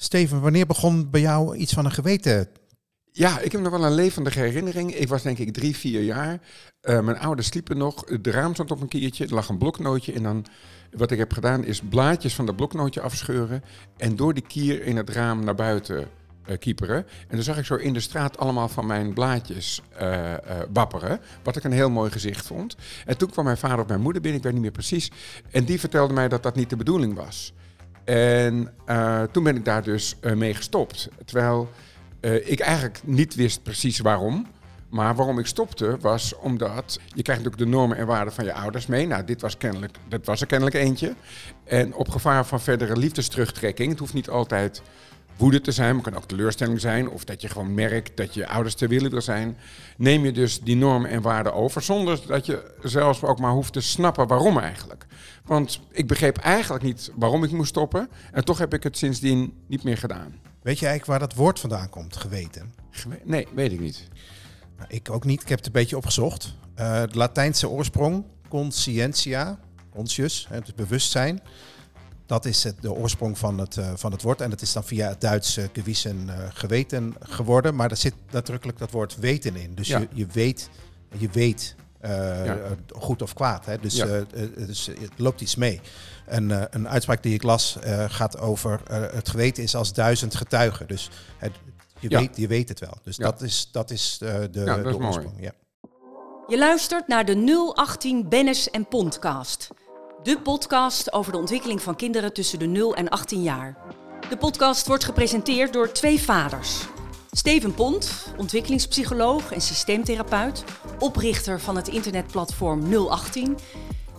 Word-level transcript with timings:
Steven, 0.00 0.40
wanneer 0.40 0.66
begon 0.66 1.10
bij 1.10 1.20
jou 1.20 1.56
iets 1.56 1.72
van 1.72 1.84
een 1.84 1.90
geweten? 1.90 2.48
Ja, 3.12 3.40
ik 3.40 3.52
heb 3.52 3.60
nog 3.60 3.70
wel 3.70 3.84
een 3.84 3.94
levendige 3.94 4.40
herinnering. 4.40 4.94
Ik 4.94 5.08
was 5.08 5.22
denk 5.22 5.38
ik 5.38 5.52
drie, 5.52 5.76
vier 5.76 6.02
jaar. 6.02 6.40
Uh, 6.82 7.00
mijn 7.00 7.18
ouders 7.18 7.46
sliepen 7.48 7.76
nog. 7.76 8.04
Het 8.08 8.26
raam 8.26 8.54
stond 8.54 8.70
op 8.70 8.80
een 8.80 8.88
kiertje. 8.88 9.24
Er 9.24 9.34
lag 9.34 9.48
een 9.48 9.58
bloknootje. 9.58 10.12
En 10.12 10.22
dan, 10.22 10.46
wat 10.90 11.10
ik 11.10 11.18
heb 11.18 11.32
gedaan, 11.32 11.64
is 11.64 11.80
blaadjes 11.80 12.34
van 12.34 12.46
dat 12.46 12.56
bloknootje 12.56 13.00
afscheuren. 13.00 13.64
En 13.96 14.16
door 14.16 14.34
die 14.34 14.42
kier 14.46 14.82
in 14.82 14.96
het 14.96 15.10
raam 15.10 15.44
naar 15.44 15.54
buiten 15.54 16.08
uh, 16.48 16.58
kieperen. 16.58 16.96
En 17.28 17.34
dan 17.36 17.42
zag 17.42 17.58
ik 17.58 17.64
zo 17.64 17.74
in 17.74 17.92
de 17.92 18.00
straat 18.00 18.38
allemaal 18.38 18.68
van 18.68 18.86
mijn 18.86 19.12
blaadjes 19.12 19.82
uh, 20.02 20.34
wapperen. 20.72 21.20
Wat 21.42 21.56
ik 21.56 21.64
een 21.64 21.72
heel 21.72 21.90
mooi 21.90 22.10
gezicht 22.10 22.46
vond. 22.46 22.76
En 23.06 23.18
toen 23.18 23.30
kwam 23.30 23.44
mijn 23.44 23.56
vader 23.56 23.80
of 23.80 23.88
mijn 23.88 24.00
moeder 24.00 24.22
binnen, 24.22 24.40
ik 24.40 24.44
weet 24.44 24.54
niet 24.54 24.62
meer 24.62 24.72
precies. 24.72 25.10
En 25.50 25.64
die 25.64 25.80
vertelde 25.80 26.14
mij 26.14 26.28
dat 26.28 26.42
dat 26.42 26.54
niet 26.54 26.70
de 26.70 26.76
bedoeling 26.76 27.14
was. 27.14 27.52
En 28.14 28.74
toen 29.32 29.42
ben 29.42 29.56
ik 29.56 29.64
daar 29.64 29.82
dus 29.82 30.16
mee 30.34 30.54
gestopt. 30.54 31.08
Terwijl 31.24 31.70
ik 32.44 32.60
eigenlijk 32.60 33.00
niet 33.04 33.34
wist 33.34 33.62
precies 33.62 33.98
waarom. 33.98 34.46
Maar 34.88 35.14
waarom 35.14 35.38
ik 35.38 35.46
stopte 35.46 35.96
was 36.00 36.36
omdat 36.36 37.00
je 37.14 37.22
krijgt 37.22 37.42
natuurlijk 37.44 37.70
de 37.70 37.76
normen 37.76 37.96
en 37.96 38.06
waarden 38.06 38.32
van 38.32 38.44
je 38.44 38.52
ouders 38.52 38.86
mee. 38.86 39.06
Nou, 39.06 39.24
dit 39.24 39.40
was, 39.40 39.56
kennelijk, 39.56 39.96
dat 40.08 40.26
was 40.26 40.40
er 40.40 40.46
kennelijk 40.46 40.76
eentje. 40.76 41.14
En 41.64 41.94
op 41.94 42.08
gevaar 42.08 42.46
van 42.46 42.60
verdere 42.60 42.96
liefdesterugtrekking, 42.96 43.90
het 43.90 43.98
hoeft 43.98 44.14
niet 44.14 44.28
altijd 44.28 44.82
woede 45.38 45.60
te 45.60 45.72
zijn, 45.72 45.94
maar 45.94 46.04
kan 46.04 46.16
ook 46.16 46.28
teleurstelling 46.28 46.80
zijn. 46.80 47.10
Of 47.10 47.24
dat 47.24 47.40
je 47.40 47.48
gewoon 47.48 47.74
merkt 47.74 48.16
dat 48.16 48.34
je 48.34 48.48
ouders 48.48 48.74
te 48.74 48.86
willen 48.86 49.10
wil 49.10 49.20
zijn. 49.20 49.56
Neem 49.96 50.24
je 50.24 50.32
dus 50.32 50.60
die 50.60 50.76
normen 50.76 51.10
en 51.10 51.22
waarden 51.22 51.54
over, 51.54 51.82
zonder 51.82 52.20
dat 52.26 52.46
je 52.46 52.74
zelfs 52.82 53.22
ook 53.22 53.38
maar 53.38 53.52
hoeft 53.52 53.72
te 53.72 53.80
snappen 53.80 54.26
waarom 54.26 54.58
eigenlijk. 54.58 55.06
Want 55.44 55.80
ik 55.90 56.06
begreep 56.06 56.38
eigenlijk 56.38 56.84
niet 56.84 57.10
waarom 57.14 57.44
ik 57.44 57.50
moest 57.50 57.68
stoppen. 57.68 58.08
En 58.32 58.44
toch 58.44 58.58
heb 58.58 58.74
ik 58.74 58.82
het 58.82 58.98
sindsdien 58.98 59.52
niet 59.66 59.82
meer 59.82 59.98
gedaan. 59.98 60.34
Weet 60.62 60.78
je 60.78 60.86
eigenlijk 60.86 61.18
waar 61.18 61.28
dat 61.28 61.38
woord 61.38 61.60
vandaan 61.60 61.88
komt, 61.88 62.16
geweten? 62.16 62.74
nee, 63.24 63.46
weet 63.54 63.72
ik 63.72 63.80
niet. 63.80 64.08
Nou, 64.76 64.90
ik 64.90 65.10
ook 65.10 65.24
niet. 65.24 65.42
Ik 65.42 65.48
heb 65.48 65.58
het 65.58 65.66
een 65.66 65.72
beetje 65.72 65.96
opgezocht. 65.96 66.54
Uh, 66.78 67.02
de 67.02 67.18
Latijnse 67.18 67.68
oorsprong, 67.68 68.24
conscientia, 68.48 69.58
conscius, 69.90 70.46
het 70.50 70.74
bewustzijn. 70.74 71.42
Dat 72.28 72.44
is 72.44 72.64
het, 72.64 72.74
de 72.80 72.92
oorsprong 72.92 73.38
van 73.38 73.58
het, 73.58 73.76
uh, 73.76 73.90
van 73.94 74.12
het 74.12 74.22
woord. 74.22 74.40
En 74.40 74.50
dat 74.50 74.60
is 74.60 74.72
dan 74.72 74.84
via 74.84 75.08
het 75.08 75.20
Duits 75.20 75.58
uh, 75.58 75.64
gewissen 75.72 76.26
uh, 76.26 76.34
geweten 76.52 77.14
geworden. 77.20 77.74
Maar 77.74 77.90
er 77.90 77.96
zit 77.96 78.14
nadrukkelijk 78.30 78.78
dat 78.78 78.90
woord 78.90 79.16
weten 79.16 79.56
in. 79.56 79.74
Dus 79.74 79.88
ja. 79.88 79.98
je, 79.98 80.08
je 80.12 80.26
weet, 80.26 80.70
je 81.16 81.28
weet 81.32 81.74
ja. 82.02 82.58
goed 82.88 83.22
of 83.22 83.34
kwaad. 83.34 83.66
Hè? 83.66 83.78
Dus, 83.78 83.96
ja. 83.96 84.24
dus 84.56 84.86
het 84.86 85.12
loopt 85.16 85.40
iets 85.40 85.56
mee. 85.56 85.80
En, 86.26 86.74
een 86.74 86.88
uitspraak 86.88 87.22
die 87.22 87.34
ik 87.34 87.42
las 87.42 87.76
gaat 88.08 88.38
over 88.38 88.80
het 89.12 89.28
geweten 89.28 89.62
is 89.62 89.74
als 89.74 89.92
duizend 89.92 90.34
getuigen. 90.34 90.86
Dus 90.86 91.10
het, 91.38 91.52
je, 91.98 92.08
weet, 92.08 92.36
je 92.36 92.46
weet 92.46 92.68
het 92.68 92.80
wel. 92.80 92.98
Dus 93.02 93.16
dat 93.16 93.42
is, 93.42 93.68
dat 93.72 93.90
is 93.90 94.16
de, 94.18 94.48
de, 94.50 94.64
dat 94.64 94.82
de 94.82 94.88
is 94.88 94.94
oorsprong. 94.94 95.36
Ja. 95.40 95.52
Je 96.46 96.58
luistert 96.58 97.08
naar 97.08 97.24
de 97.24 97.72
018 97.74 98.28
Bennis 98.28 98.70
en 98.70 98.88
Podcast. 98.88 99.68
De 100.22 100.40
podcast 100.42 101.12
over 101.12 101.32
de 101.32 101.38
ontwikkeling 101.38 101.82
van 101.82 101.96
kinderen 101.96 102.32
tussen 102.32 102.58
de 102.58 102.66
0 102.66 102.94
en 102.96 103.08
18 103.08 103.42
jaar. 103.42 103.76
De 104.28 104.36
podcast 104.36 104.86
wordt 104.86 105.04
gepresenteerd 105.04 105.72
door 105.72 105.92
twee 105.92 106.20
vaders. 106.20 106.86
Steven 107.30 107.74
Pont, 107.74 108.32
ontwikkelingspsycholoog 108.36 109.52
en 109.52 109.60
systeemtherapeut, 109.60 110.64
oprichter 110.98 111.60
van 111.60 111.76
het 111.76 111.88
internetplatform 111.88 112.94
018. 113.08 113.58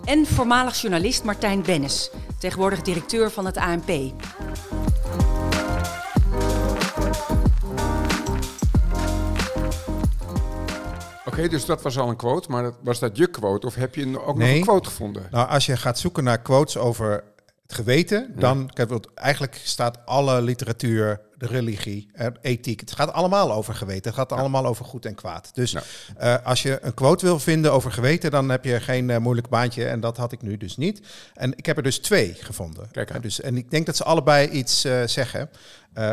En 0.05 0.25
voormalig 0.25 0.81
journalist 0.81 1.23
Martijn 1.23 1.61
Bennis, 1.61 2.11
tegenwoordig 2.39 2.81
directeur 2.81 3.31
van 3.31 3.45
het 3.45 3.57
ANP. 3.57 3.91
Oké, 11.39 11.49
dus 11.49 11.65
dat 11.65 11.81
was 11.81 11.97
al 11.97 12.09
een 12.09 12.15
quote, 12.15 12.51
maar 12.51 12.63
dat, 12.63 12.75
was 12.83 12.99
dat 12.99 13.17
je 13.17 13.27
quote 13.27 13.67
of 13.67 13.75
heb 13.75 13.95
je 13.95 14.19
ook 14.21 14.37
nee. 14.37 14.47
nog 14.47 14.57
een 14.57 14.63
quote 14.63 14.89
gevonden? 14.89 15.27
Nou, 15.31 15.49
als 15.49 15.65
je 15.65 15.77
gaat 15.77 15.99
zoeken 15.99 16.23
naar 16.23 16.41
quotes 16.41 16.77
over 16.77 17.23
het 17.61 17.73
geweten, 17.73 18.31
ja. 18.35 18.39
dan 18.39 18.69
kijk, 18.73 18.91
eigenlijk 19.15 19.61
staat 19.63 20.05
alle 20.05 20.41
literatuur, 20.41 21.21
de 21.37 21.47
religie, 21.47 22.11
ethiek, 22.41 22.79
het 22.79 22.91
gaat 22.91 23.13
allemaal 23.13 23.51
over 23.51 23.75
geweten. 23.75 24.03
Het 24.03 24.19
gaat 24.19 24.29
ja. 24.29 24.35
allemaal 24.35 24.65
over 24.65 24.85
goed 24.85 25.05
en 25.05 25.15
kwaad. 25.15 25.49
Dus 25.53 25.71
ja. 25.71 25.81
uh, 26.21 26.45
als 26.45 26.61
je 26.61 26.77
een 26.81 26.93
quote 26.93 27.25
wil 27.25 27.39
vinden 27.39 27.73
over 27.73 27.91
geweten, 27.91 28.31
dan 28.31 28.49
heb 28.49 28.65
je 28.65 28.79
geen 28.79 29.09
uh, 29.09 29.17
moeilijk 29.17 29.49
baantje. 29.49 29.85
En 29.85 29.99
dat 29.99 30.17
had 30.17 30.31
ik 30.31 30.41
nu 30.41 30.57
dus 30.57 30.77
niet. 30.77 31.01
En 31.33 31.53
ik 31.55 31.65
heb 31.65 31.77
er 31.77 31.83
dus 31.83 31.99
twee 31.99 32.33
gevonden. 32.33 32.91
Kijk 32.91 33.09
en, 33.09 33.21
dus, 33.21 33.41
en 33.41 33.57
ik 33.57 33.71
denk 33.71 33.85
dat 33.85 33.95
ze 33.95 34.03
allebei 34.03 34.49
iets 34.49 34.85
uh, 34.85 35.01
zeggen. 35.05 35.49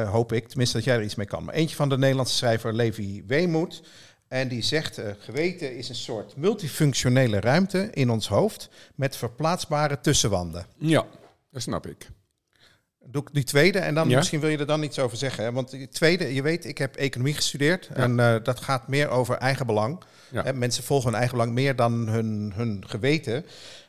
hoop 0.06 0.32
ik, 0.32 0.48
tenminste 0.48 0.76
dat 0.76 0.84
jij 0.86 0.96
er 0.96 1.02
iets 1.02 1.14
mee 1.14 1.26
kan. 1.26 1.44
Maar 1.44 1.54
eentje 1.54 1.76
van 1.76 1.88
de 1.88 1.98
Nederlandse 1.98 2.34
schrijver 2.34 2.74
Levi 2.74 3.24
Weemoed. 3.26 3.82
En 4.28 4.48
die 4.48 4.62
zegt, 4.62 4.98
uh, 4.98 5.04
geweten 5.18 5.76
is 5.76 5.88
een 5.88 5.94
soort 5.94 6.36
multifunctionele 6.36 7.40
ruimte 7.40 7.90
in 7.92 8.10
ons 8.10 8.28
hoofd 8.28 8.68
met 8.94 9.16
verplaatsbare 9.16 10.00
tussenwanden. 10.00 10.66
Ja, 10.76 11.06
dat 11.50 11.62
snap 11.62 11.86
ik. 11.86 12.08
Doe 13.08 13.22
ik 13.22 13.28
die 13.32 13.44
tweede 13.44 13.78
en 13.78 13.94
dan 13.94 14.08
ja? 14.08 14.16
misschien 14.16 14.40
wil 14.40 14.48
je 14.48 14.58
er 14.58 14.66
dan 14.66 14.82
iets 14.82 14.98
over 14.98 15.16
zeggen. 15.16 15.44
Hè? 15.44 15.52
Want 15.52 15.70
die 15.70 15.88
tweede, 15.88 16.34
je 16.34 16.42
weet, 16.42 16.64
ik 16.64 16.78
heb 16.78 16.96
economie 16.96 17.34
gestudeerd 17.34 17.88
ja. 17.94 17.94
en 17.94 18.18
uh, 18.18 18.34
dat 18.42 18.60
gaat 18.60 18.88
meer 18.88 19.08
over 19.08 19.36
eigenbelang. 19.36 20.02
Ja. 20.30 20.42
Hè, 20.42 20.52
mensen 20.52 20.84
volgen 20.84 21.08
hun 21.08 21.18
eigenbelang 21.18 21.52
meer 21.52 21.76
dan 21.76 22.08
hun, 22.08 22.52
hun 22.54 22.84
geweten. 22.86 23.44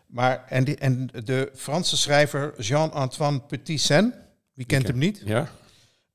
Maar, 0.07 0.45
en, 0.49 0.63
die, 0.63 0.77
en 0.77 1.09
de 1.23 1.51
Franse 1.55 1.97
schrijver 1.97 2.53
Jean-Antoine 2.57 3.39
Petit-Sen, 3.39 4.13
wie 4.53 4.65
kent 4.65 4.83
ken, 4.83 4.91
hem 4.91 4.99
niet? 4.99 5.21
Ja. 5.25 5.49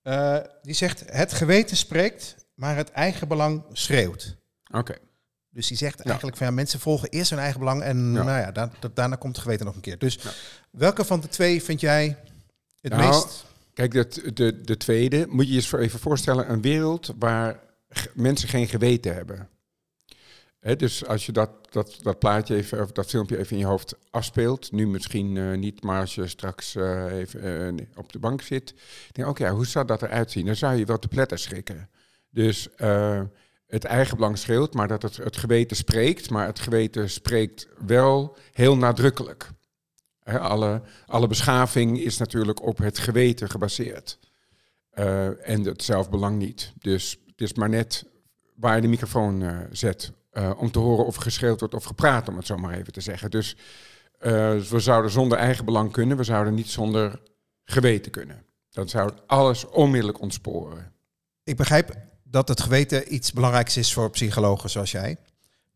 Uh, 0.05 0.37
die 0.63 0.75
zegt, 0.75 1.03
het 1.07 1.33
geweten 1.33 1.77
spreekt 1.77 2.35
maar 2.63 2.77
het 2.77 2.91
eigen 2.91 3.29
belang 3.29 3.63
schreeuwt. 3.73 4.37
Oké. 4.67 4.79
Okay. 4.79 4.99
Dus 5.51 5.67
die 5.67 5.77
zegt 5.77 6.01
eigenlijk 6.01 6.37
van 6.37 6.47
ja, 6.47 6.53
mensen 6.53 6.81
volgen 6.81 7.09
eerst 7.09 7.31
hun 7.31 7.39
eigen 7.39 7.59
belang 7.59 7.83
en 7.83 8.13
nou 8.13 8.31
ja, 8.31 8.53
da 8.53 8.71
da 8.81 8.89
daarna 8.95 9.17
komt 9.17 9.35
het 9.35 9.45
geweten 9.45 9.67
nog 9.67 9.75
een 9.75 9.81
keer. 9.81 9.99
Dus 9.99 10.19
welke 10.71 11.05
van 11.05 11.21
de 11.21 11.29
twee 11.29 11.63
vind 11.63 11.81
jij 11.81 12.17
het 12.81 12.93
nou, 12.93 13.09
meest? 13.09 13.45
Kijk, 13.75 13.93
de, 13.93 14.33
de, 14.33 14.61
de 14.61 14.77
tweede, 14.77 15.27
moet 15.29 15.49
je 15.49 15.55
je 15.55 15.79
even 15.79 15.99
voorstellen, 15.99 16.51
een 16.51 16.61
wereld 16.61 17.15
waar 17.19 17.61
mensen 18.15 18.49
geen 18.49 18.69
geweten 18.69 19.15
hebben. 19.15 19.49
He, 20.59 20.77
dus 20.77 21.07
als 21.07 21.27
je 21.27 21.33
dat, 21.33 21.51
dat, 21.71 21.99
dat 22.03 22.19
plaatje 22.19 22.55
even, 22.55 22.81
of 22.83 22.93
dat 22.93 23.09
filmpje 23.09 23.39
even 23.39 23.53
in 23.53 23.59
je 23.59 23.67
hoofd 23.67 23.95
afspeelt, 24.11 24.73
nu 24.73 24.87
misschien 24.87 25.37
uh, 25.37 25.57
niet, 25.57 25.83
maar 25.83 26.01
als 26.01 26.15
je 26.15 26.27
straks 26.27 26.75
uh, 26.75 27.13
even 27.13 27.79
uh, 27.79 27.87
op 27.95 28.13
de 28.13 28.19
bank 28.19 28.43
zit, 28.43 28.75
denk 29.13 29.29
oké, 29.29 29.43
okay, 29.43 29.55
hoe 29.55 29.67
zou 29.67 29.87
dat 29.87 30.03
eruit 30.03 30.31
zien? 30.31 30.47
Dan 30.47 30.57
zou 30.57 30.77
je 30.77 30.85
wel 30.85 30.99
te 30.99 31.09
pletter 31.09 31.39
schrikken. 31.39 31.89
Dus 32.33 32.69
uh, 32.77 33.21
het 33.67 33.85
eigen 33.85 34.17
belang 34.17 34.39
scheelt, 34.39 34.75
maar 34.75 34.89
dat 34.89 35.03
het, 35.03 35.17
het 35.17 35.37
geweten 35.37 35.77
spreekt. 35.77 36.31
Maar 36.31 36.47
het 36.47 36.61
geweten 36.61 37.11
spreekt 37.11 37.69
wel 37.87 38.37
heel 38.53 38.77
nadrukkelijk. 38.77 39.51
Alle, 40.25 40.83
alle 41.07 41.27
beschaving 41.27 42.01
is 42.01 42.19
natuurlijk 42.19 42.63
op 42.63 42.79
het 42.79 42.99
geweten 42.99 43.51
gebaseerd. 43.51 44.19
Uh, 44.95 45.49
en 45.49 45.65
het 45.65 45.83
zelfbelang 45.83 46.39
niet. 46.39 46.73
Dus 46.79 47.19
het 47.27 47.41
is 47.41 47.55
maar 47.55 47.69
net 47.69 48.05
waar 48.55 48.75
je 48.75 48.83
de 48.83 48.89
microfoon 48.89 49.43
uh, 49.43 49.59
zet. 49.71 50.13
om 50.57 50.71
te 50.71 50.79
horen 50.79 51.07
of 51.07 51.17
geschreeuwd 51.17 51.61
wordt 51.61 51.75
of 51.75 51.85
gepraat, 51.85 52.29
om 52.29 52.37
het 52.37 52.47
zo 52.47 52.57
maar 52.57 52.75
even 52.75 52.93
te 52.93 53.01
zeggen. 53.01 53.31
Dus 53.31 53.57
we 54.69 54.81
zouden 54.81 55.11
zonder 55.11 55.39
eigen 55.39 55.65
belang 55.65 55.93
kunnen. 55.93 56.17
We 56.17 56.25
zouden 56.25 56.55
niet 56.55 56.69
zonder 56.69 57.21
geweten 57.65 58.13
kunnen. 58.13 58.45
Dan 58.71 58.89
zou 58.89 59.11
alles 59.27 59.69
onmiddellijk 59.69 60.21
ontsporen. 60.21 60.93
Ik 61.45 61.57
begrijp 61.57 61.97
dat 62.33 62.49
het 62.49 62.61
geweten 62.61 63.15
iets 63.15 63.33
belangrijks 63.33 63.77
is 63.77 63.93
voor 63.93 64.11
psychologen 64.11 64.71
zoals 64.71 64.91
jij. 64.91 65.17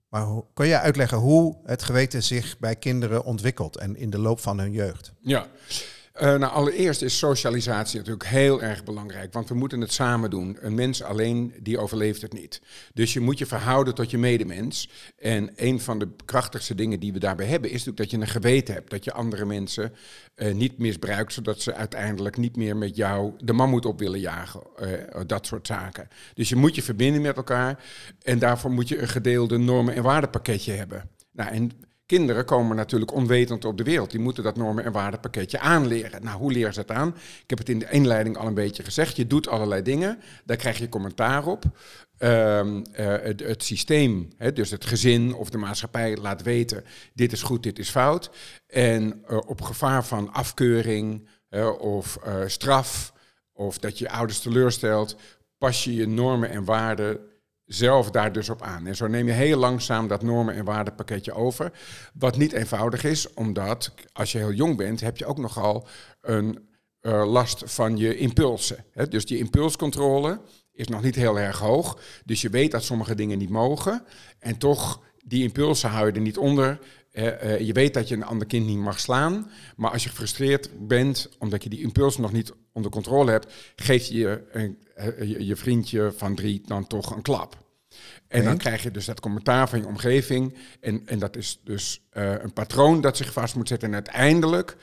Maar 0.08 0.26
kun 0.54 0.66
je 0.66 0.78
uitleggen 0.78 1.18
hoe 1.18 1.56
het 1.64 1.82
geweten 1.82 2.22
zich 2.22 2.58
bij 2.58 2.76
kinderen 2.76 3.24
ontwikkelt 3.24 3.76
en 3.76 3.96
in 3.96 4.10
de 4.10 4.18
loop 4.18 4.40
van 4.40 4.58
hun 4.58 4.72
jeugd? 4.72 5.12
Ja, 5.20 5.46
uh, 6.20 6.34
nou 6.34 6.52
allereerst 6.52 7.02
is 7.02 7.18
socialisatie 7.18 7.98
natuurlijk 7.98 8.26
heel 8.26 8.62
erg 8.62 8.84
belangrijk, 8.84 9.32
want 9.32 9.48
we 9.48 9.54
moeten 9.54 9.80
het 9.80 9.92
samen 9.92 10.30
doen. 10.30 10.56
Een 10.60 10.74
mens 10.74 11.02
alleen, 11.02 11.54
die 11.60 11.78
overleeft 11.78 12.22
het 12.22 12.32
niet. 12.32 12.60
Dus 12.94 13.12
je 13.12 13.20
moet 13.20 13.38
je 13.38 13.46
verhouden 13.46 13.94
tot 13.94 14.10
je 14.10 14.18
medemens. 14.18 14.88
En 15.18 15.50
een 15.56 15.80
van 15.80 15.98
de 15.98 16.08
krachtigste 16.24 16.74
dingen 16.74 17.00
die 17.00 17.12
we 17.12 17.18
daarbij 17.18 17.46
hebben, 17.46 17.70
is 17.70 17.84
natuurlijk 17.84 17.98
dat 17.98 18.10
je 18.10 18.16
een 18.16 18.42
geweten 18.42 18.74
hebt. 18.74 18.90
Dat 18.90 19.04
je 19.04 19.12
andere 19.12 19.44
mensen 19.44 19.92
uh, 20.36 20.54
niet 20.54 20.78
misbruikt, 20.78 21.32
zodat 21.32 21.60
ze 21.60 21.74
uiteindelijk 21.74 22.36
niet 22.36 22.56
meer 22.56 22.76
met 22.76 22.96
jou 22.96 23.32
de 23.38 23.52
mammoet 23.52 23.86
op 23.86 23.98
willen 23.98 24.20
jagen. 24.20 24.62
Uh, 24.82 25.20
dat 25.26 25.46
soort 25.46 25.66
zaken. 25.66 26.08
Dus 26.34 26.48
je 26.48 26.56
moet 26.56 26.74
je 26.74 26.82
verbinden 26.82 27.22
met 27.22 27.36
elkaar 27.36 27.84
en 28.22 28.38
daarvoor 28.38 28.70
moet 28.70 28.88
je 28.88 29.00
een 29.00 29.08
gedeelde 29.08 29.58
normen- 29.58 29.94
en 29.94 30.02
waardepakketje 30.02 30.72
hebben. 30.72 31.10
Nou, 31.32 31.50
en 31.50 31.70
Kinderen 32.06 32.44
komen 32.44 32.76
natuurlijk 32.76 33.12
onwetend 33.12 33.64
op 33.64 33.76
de 33.76 33.84
wereld. 33.84 34.10
Die 34.10 34.20
moeten 34.20 34.42
dat 34.42 34.56
normen- 34.56 34.84
en 34.84 34.92
waardepakketje 34.92 35.58
aanleren. 35.58 36.22
Nou, 36.22 36.38
hoe 36.38 36.52
leren 36.52 36.74
ze 36.74 36.80
het 36.80 36.90
aan? 36.90 37.08
Ik 37.42 37.50
heb 37.50 37.58
het 37.58 37.68
in 37.68 37.78
de 37.78 37.90
inleiding 37.90 38.36
al 38.36 38.46
een 38.46 38.54
beetje 38.54 38.82
gezegd. 38.82 39.16
Je 39.16 39.26
doet 39.26 39.48
allerlei 39.48 39.82
dingen, 39.82 40.18
daar 40.44 40.56
krijg 40.56 40.78
je 40.78 40.88
commentaar 40.88 41.46
op. 41.46 41.64
Um, 42.18 42.76
uh, 42.76 42.82
het, 42.96 43.40
het, 43.40 43.62
systeem, 43.62 44.28
hè, 44.36 44.52
dus 44.52 44.70
het 44.70 44.84
gezin 44.84 45.34
of 45.34 45.50
de 45.50 45.58
maatschappij 45.58 46.16
laat 46.16 46.42
weten... 46.42 46.84
dit 47.14 47.32
is 47.32 47.42
goed, 47.42 47.62
dit 47.62 47.78
is 47.78 47.90
fout. 47.90 48.30
En 48.66 49.22
uh, 49.30 49.38
op 49.46 49.60
gevaar 49.60 50.04
van 50.04 50.32
afkeuring 50.32 51.28
of 51.78 52.18
straf 52.46 53.12
of 53.52 53.78
dat 53.78 53.98
je 53.98 54.10
ouders 54.10 54.38
teleurstelt, 54.38 55.16
pas 55.58 55.84
je 55.84 55.94
je 55.94 56.06
normen 56.06 56.50
en 56.50 56.64
waarden 56.64 57.18
zelf 57.66 58.10
daar 58.10 58.32
dus 58.32 58.48
op 58.48 58.62
aan. 58.62 58.86
En 58.86 58.96
zo 58.96 59.06
neem 59.06 59.26
je 59.26 59.32
heel 59.32 59.58
langzaam 59.58 60.08
dat 60.08 60.22
normen- 60.22 60.54
en 60.54 60.64
waardepakketje 60.64 61.32
over. 61.32 61.72
Wat 62.14 62.36
niet 62.36 62.52
eenvoudig 62.52 63.04
is, 63.04 63.34
omdat 63.34 63.92
als 64.12 64.32
je 64.32 64.38
heel 64.38 64.52
jong 64.52 64.76
bent, 64.76 65.00
heb 65.00 65.16
je 65.16 65.26
ook 65.26 65.38
nogal 65.38 65.88
een 66.20 66.68
uh, 67.02 67.26
last 67.26 67.62
van 67.66 67.96
je 67.96 68.16
impulsen. 68.16 68.84
Hè? 68.90 69.08
Dus 69.08 69.26
die 69.26 69.38
impulscontrole 69.38 70.40
is 70.72 70.88
nog 70.88 71.02
niet 71.02 71.14
heel 71.14 71.38
erg 71.38 71.58
hoog. 71.58 71.98
Dus 72.24 72.40
je 72.40 72.48
weet 72.48 72.70
dat 72.70 72.82
sommige 72.82 73.14
dingen 73.14 73.38
niet 73.38 73.50
mogen. 73.50 74.04
En 74.38 74.58
toch, 74.58 75.00
die 75.24 75.42
impulsen 75.42 75.90
hou 75.90 76.06
je 76.06 76.12
er 76.12 76.20
niet 76.20 76.38
onder. 76.38 76.78
Uh, 77.18 77.60
je 77.60 77.72
weet 77.72 77.94
dat 77.94 78.08
je 78.08 78.14
een 78.14 78.24
ander 78.24 78.46
kind 78.46 78.66
niet 78.66 78.78
mag 78.78 79.00
slaan. 79.00 79.50
Maar 79.76 79.90
als 79.90 80.02
je 80.02 80.08
gefrustreerd 80.08 80.88
bent, 80.88 81.28
omdat 81.38 81.62
je 81.62 81.68
die 81.68 81.82
impulsen 81.82 82.22
nog 82.22 82.32
niet 82.32 82.52
onder 82.72 82.90
controle 82.90 83.30
hebt, 83.30 83.52
geef 83.76 84.06
je 84.06 84.42
een, 84.52 84.78
je, 85.28 85.46
je 85.46 85.56
vriendje 85.56 86.12
van 86.16 86.34
drie 86.34 86.62
dan 86.66 86.86
toch 86.86 87.16
een 87.16 87.22
klap. 87.22 87.64
En 88.28 88.44
dan 88.44 88.56
krijg 88.56 88.82
je 88.82 88.90
dus 88.90 89.04
dat 89.04 89.20
commentaar 89.20 89.68
van 89.68 89.78
je 89.78 89.86
omgeving. 89.86 90.54
En, 90.80 91.02
en 91.06 91.18
dat 91.18 91.36
is 91.36 91.60
dus 91.64 92.00
uh, 92.12 92.32
een 92.42 92.52
patroon 92.52 93.00
dat 93.00 93.16
zich 93.16 93.32
vast 93.32 93.54
moet 93.54 93.68
zetten. 93.68 93.88
En 93.88 93.94
uiteindelijk 93.94 94.76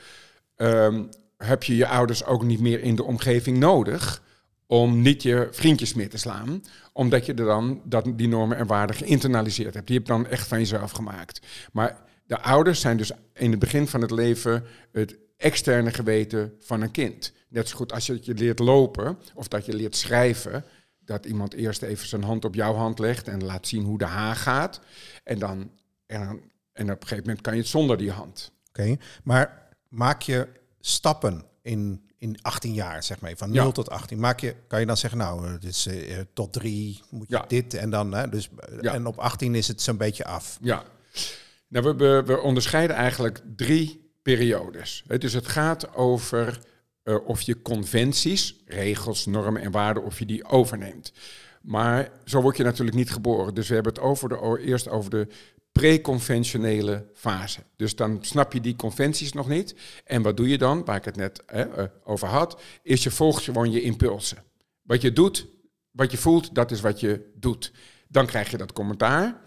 um, 0.56 1.08
heb 1.36 1.62
je 1.62 1.76
je 1.76 1.86
ouders 1.86 2.24
ook 2.24 2.42
niet 2.42 2.60
meer 2.60 2.80
in 2.80 2.96
de 2.96 3.04
omgeving 3.04 3.58
nodig 3.58 4.22
om 4.66 5.02
niet 5.02 5.22
je 5.22 5.48
vriendjes 5.50 5.94
meer 5.94 6.08
te 6.08 6.18
slaan, 6.18 6.64
omdat 6.92 7.26
je 7.26 7.34
er 7.34 7.44
dan 7.44 7.80
dat, 7.84 8.12
die 8.16 8.28
normen 8.28 8.56
en 8.56 8.66
waarden 8.66 8.96
geïnternaliseerd 8.96 9.74
hebt. 9.74 9.86
Die 9.86 9.96
heb 9.96 10.06
je 10.06 10.12
dan 10.12 10.26
echt 10.26 10.48
van 10.48 10.58
jezelf 10.58 10.90
gemaakt. 10.90 11.40
Maar 11.72 12.02
de 12.26 12.40
ouders 12.40 12.80
zijn 12.80 12.96
dus 12.96 13.10
in 13.32 13.50
het 13.50 13.60
begin 13.60 13.88
van 13.88 14.00
het 14.00 14.10
leven 14.10 14.64
het 14.92 15.16
externe 15.36 15.90
geweten 15.90 16.54
van 16.60 16.80
een 16.80 16.90
kind. 16.90 17.32
Net 17.48 17.68
zo 17.68 17.76
goed 17.76 17.92
als 17.92 18.06
je, 18.06 18.18
je 18.22 18.34
leert 18.34 18.58
lopen 18.58 19.18
of 19.34 19.48
dat 19.48 19.66
je 19.66 19.74
leert 19.74 19.96
schrijven, 19.96 20.64
dat 20.98 21.26
iemand 21.26 21.54
eerst 21.54 21.82
even 21.82 22.08
zijn 22.08 22.22
hand 22.22 22.44
op 22.44 22.54
jouw 22.54 22.74
hand 22.74 22.98
legt 22.98 23.28
en 23.28 23.44
laat 23.44 23.66
zien 23.66 23.84
hoe 23.84 23.98
de 23.98 24.04
H 24.04 24.34
gaat. 24.34 24.80
En 25.24 25.38
dan, 25.38 25.70
en, 26.06 26.24
dan, 26.24 26.40
en 26.72 26.84
op 26.84 27.00
een 27.00 27.08
gegeven 27.08 27.24
moment 27.24 27.40
kan 27.40 27.54
je 27.54 27.60
het 27.60 27.68
zonder 27.68 27.96
die 27.96 28.10
hand. 28.10 28.52
Oké, 28.68 28.96
maar 29.24 29.68
maak 29.88 30.22
je 30.22 30.48
stappen 30.80 31.44
in, 31.62 32.10
in 32.18 32.38
18 32.42 32.74
jaar, 32.74 33.02
zeg 33.02 33.20
maar, 33.20 33.32
van 33.36 33.50
0 33.50 33.72
tot 33.72 33.90
18. 33.90 34.20
Maak 34.20 34.40
je, 34.40 34.54
kan 34.66 34.80
je 34.80 34.86
dan 34.86 34.96
zeggen, 34.96 35.18
nou, 35.18 35.48
het 35.48 35.64
is 35.64 35.86
uh, 35.86 36.18
tot 36.32 36.52
3 36.52 37.02
moet 37.10 37.28
je 37.28 37.44
dit 37.46 37.74
en 37.74 37.90
dan, 37.90 38.14
hè, 38.14 38.28
dus, 38.28 38.48
en 38.80 39.06
op 39.06 39.18
18 39.18 39.54
is 39.54 39.68
het 39.68 39.82
zo'n 39.82 39.96
beetje 39.96 40.24
af. 40.24 40.58
Ja, 40.60 40.84
nou, 41.82 41.96
we, 42.26 42.40
onderscheiden 42.42 42.96
eigenlijk 42.96 43.40
drie 43.56 44.10
periodes. 44.22 45.04
Dus 45.18 45.32
het 45.32 45.48
gaat 45.48 45.94
over 45.94 46.58
uh, 47.04 47.28
of 47.28 47.40
je 47.40 47.62
conventies, 47.62 48.56
regels, 48.66 49.26
normen 49.26 49.62
en 49.62 49.70
waarden, 49.70 50.04
of 50.04 50.18
je 50.18 50.26
die 50.26 50.44
overneemt. 50.44 51.12
Maar 51.62 52.10
zo 52.24 52.40
word 52.40 52.56
je 52.56 52.62
natuurlijk 52.62 52.96
niet 52.96 53.10
geboren. 53.10 53.54
Dus 53.54 53.68
we 53.68 53.74
hebben 53.74 53.92
het 53.92 54.02
over 54.02 54.28
de, 54.28 54.58
eerst 54.60 54.88
over 54.88 55.10
de 55.10 55.26
preconventionele 55.72 57.06
fase. 57.14 57.60
Dus 57.76 57.96
dan 57.96 58.18
snap 58.20 58.52
je 58.52 58.60
die 58.60 58.76
conventies 58.76 59.32
nog 59.32 59.48
niet. 59.48 59.74
En 60.04 60.22
wat 60.22 60.36
doe 60.36 60.48
je 60.48 60.58
dan, 60.58 60.84
waar 60.84 60.96
ik 60.96 61.04
het 61.04 61.16
net 61.16 61.42
hè, 61.46 61.66
over 62.04 62.28
had, 62.28 62.60
is 62.82 63.02
je 63.02 63.10
volgt 63.10 63.42
gewoon 63.42 63.70
je 63.70 63.82
impulsen. 63.82 64.44
Wat 64.82 65.00
je 65.00 65.12
doet, 65.12 65.46
wat 65.90 66.10
je 66.10 66.16
voelt, 66.16 66.54
dat 66.54 66.70
is 66.70 66.80
wat 66.80 67.00
je 67.00 67.32
doet. 67.34 67.72
Dan 68.08 68.26
krijg 68.26 68.50
je 68.50 68.56
dat 68.56 68.72
commentaar. 68.72 69.40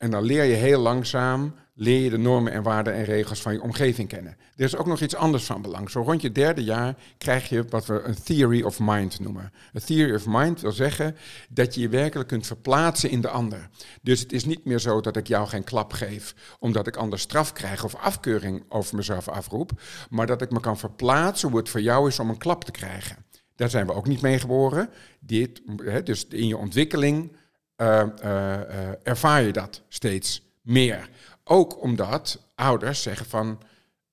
En 0.00 0.10
dan 0.10 0.22
leer 0.22 0.44
je 0.44 0.54
heel 0.54 0.80
langzaam 0.80 1.54
leer 1.80 2.00
je 2.00 2.10
de 2.10 2.18
normen 2.18 2.52
en 2.52 2.62
waarden 2.62 2.94
en 2.94 3.04
regels 3.04 3.40
van 3.40 3.52
je 3.52 3.62
omgeving 3.62 4.08
kennen. 4.08 4.36
Er 4.56 4.64
is 4.64 4.76
ook 4.76 4.86
nog 4.86 5.00
iets 5.00 5.14
anders 5.14 5.44
van 5.44 5.62
belang. 5.62 5.90
Zo 5.90 6.02
rond 6.02 6.22
je 6.22 6.32
derde 6.32 6.64
jaar 6.64 6.94
krijg 7.18 7.48
je 7.48 7.64
wat 7.68 7.86
we 7.86 8.02
een 8.02 8.22
theory 8.22 8.62
of 8.62 8.78
mind 8.80 9.20
noemen. 9.20 9.52
Een 9.72 9.84
theory 9.84 10.14
of 10.14 10.26
mind 10.26 10.60
wil 10.60 10.72
zeggen 10.72 11.16
dat 11.48 11.74
je 11.74 11.80
je 11.80 11.88
werkelijk 11.88 12.28
kunt 12.28 12.46
verplaatsen 12.46 13.10
in 13.10 13.20
de 13.20 13.28
ander. 13.28 13.68
Dus 14.02 14.20
het 14.20 14.32
is 14.32 14.44
niet 14.44 14.64
meer 14.64 14.78
zo 14.78 15.00
dat 15.00 15.16
ik 15.16 15.26
jou 15.26 15.48
geen 15.48 15.64
klap 15.64 15.92
geef 15.92 16.34
omdat 16.58 16.86
ik 16.86 16.96
anders 16.96 17.22
straf 17.22 17.52
krijg 17.52 17.84
of 17.84 17.94
afkeuring 17.94 18.64
over 18.68 18.96
mezelf 18.96 19.28
afroep, 19.28 19.70
maar 20.10 20.26
dat 20.26 20.42
ik 20.42 20.50
me 20.50 20.60
kan 20.60 20.78
verplaatsen 20.78 21.48
hoe 21.48 21.58
het 21.58 21.68
voor 21.68 21.80
jou 21.80 22.08
is 22.08 22.18
om 22.18 22.30
een 22.30 22.38
klap 22.38 22.64
te 22.64 22.70
krijgen. 22.70 23.16
Daar 23.54 23.70
zijn 23.70 23.86
we 23.86 23.92
ook 23.92 24.06
niet 24.06 24.20
mee 24.20 24.38
geboren. 24.38 24.90
Dit, 25.20 25.62
dus 26.04 26.26
in 26.28 26.46
je 26.46 26.56
ontwikkeling 26.56 27.36
uh, 27.76 28.02
uh, 28.24 29.06
ervaar 29.06 29.42
je 29.42 29.52
dat 29.52 29.82
steeds 29.88 30.48
meer. 30.62 31.08
Ook 31.52 31.82
omdat 31.82 32.50
ouders 32.54 33.02
zeggen 33.02 33.26
van, 33.26 33.60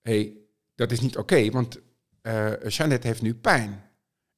hé, 0.02 0.12
hey, 0.12 0.38
dat 0.76 0.92
is 0.92 1.00
niet 1.00 1.18
oké, 1.18 1.50
want 1.50 1.80
uh, 2.22 2.52
Jeannette 2.68 3.08
heeft 3.08 3.22
nu 3.22 3.36
pijn. 3.36 3.84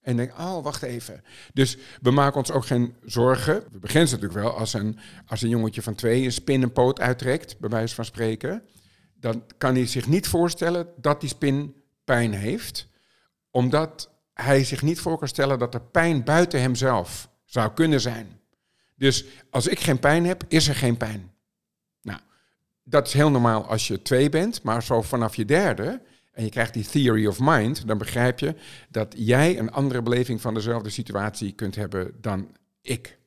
En 0.01 0.15
denk, 0.15 0.39
oh, 0.39 0.63
wacht 0.63 0.81
even. 0.81 1.23
Dus 1.53 1.77
we 2.01 2.11
maken 2.11 2.37
ons 2.37 2.51
ook 2.51 2.65
geen 2.65 2.95
zorgen. 3.03 3.63
We 3.71 3.79
beginnen 3.79 4.09
natuurlijk 4.09 4.39
wel 4.39 4.57
als 4.57 4.73
een, 4.73 4.99
als 5.25 5.41
een 5.41 5.49
jongetje 5.49 5.81
van 5.81 5.95
twee 5.95 6.23
een 6.23 6.31
spin 6.31 6.61
een 6.61 6.71
poot 6.71 6.99
uittrekt, 6.99 7.59
bij 7.59 7.69
wijze 7.69 7.95
van 7.95 8.05
spreken. 8.05 8.63
Dan 9.15 9.43
kan 9.57 9.75
hij 9.75 9.85
zich 9.85 10.07
niet 10.07 10.27
voorstellen 10.27 10.87
dat 10.97 11.21
die 11.21 11.29
spin 11.29 11.75
pijn 12.03 12.33
heeft, 12.33 12.87
omdat 13.51 14.09
hij 14.33 14.63
zich 14.63 14.81
niet 14.81 14.99
voor 14.99 15.17
kan 15.17 15.27
stellen 15.27 15.59
dat 15.59 15.73
er 15.73 15.81
pijn 15.81 16.23
buiten 16.23 16.61
hemzelf 16.61 17.29
zou 17.45 17.73
kunnen 17.73 18.01
zijn. 18.01 18.39
Dus 18.95 19.25
als 19.49 19.67
ik 19.67 19.79
geen 19.79 19.99
pijn 19.99 20.25
heb, 20.25 20.43
is 20.47 20.67
er 20.67 20.75
geen 20.75 20.97
pijn 20.97 21.37
dat 22.89 23.07
is 23.07 23.13
heel 23.13 23.31
normaal 23.31 23.65
als 23.65 23.87
je 23.87 24.01
twee 24.01 24.29
bent, 24.29 24.63
maar 24.63 24.83
zo 24.83 25.01
vanaf 25.01 25.35
je 25.35 25.45
derde 25.45 26.01
en 26.33 26.43
je 26.43 26.49
krijgt 26.49 26.73
die 26.73 26.85
theory 26.85 27.25
of 27.25 27.37
mind, 27.41 27.87
dan 27.87 27.97
begrijp 27.97 28.39
je 28.39 28.55
dat 28.89 29.13
jij 29.17 29.59
een 29.59 29.71
andere 29.71 30.01
beleving 30.01 30.41
van 30.41 30.53
dezelfde 30.53 30.89
situatie 30.89 31.51
kunt 31.51 31.75
hebben 31.75 32.11
dan 32.21 32.55
ik. 32.81 33.17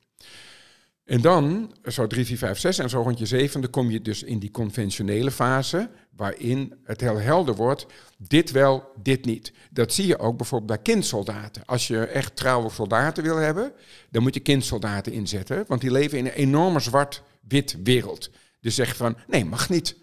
En 1.03 1.21
dan, 1.21 1.75
zo 1.83 2.07
3, 2.07 2.25
4, 2.25 2.37
5, 2.37 2.59
6 2.59 2.77
en 2.77 2.89
zo 2.89 3.01
rond 3.01 3.19
je 3.19 3.25
zevende 3.25 3.67
kom 3.67 3.89
je 3.89 4.01
dus 4.01 4.23
in 4.23 4.39
die 4.39 4.51
conventionele 4.51 5.31
fase, 5.31 5.89
waarin 6.15 6.73
het 6.83 7.01
heel 7.01 7.19
helder 7.19 7.55
wordt, 7.55 7.85
dit 8.17 8.51
wel, 8.51 8.91
dit 9.01 9.25
niet. 9.25 9.53
Dat 9.71 9.93
zie 9.93 10.07
je 10.07 10.19
ook 10.19 10.37
bijvoorbeeld 10.37 10.71
bij 10.71 10.93
kindsoldaten. 10.93 11.65
Als 11.65 11.87
je 11.87 12.05
echt 12.05 12.35
trouwe 12.35 12.69
soldaten 12.69 13.23
wil 13.23 13.37
hebben, 13.37 13.71
dan 14.09 14.23
moet 14.23 14.33
je 14.33 14.39
kindsoldaten 14.39 15.11
inzetten, 15.11 15.63
want 15.67 15.81
die 15.81 15.91
leven 15.91 16.17
in 16.17 16.25
een 16.25 16.31
enorme 16.31 16.79
zwart-wit 16.79 17.77
wereld. 17.83 18.29
Dus 18.63 18.75
zegt 18.75 18.97
van, 18.97 19.17
nee, 19.27 19.45
mag 19.45 19.69
niet. 19.69 19.95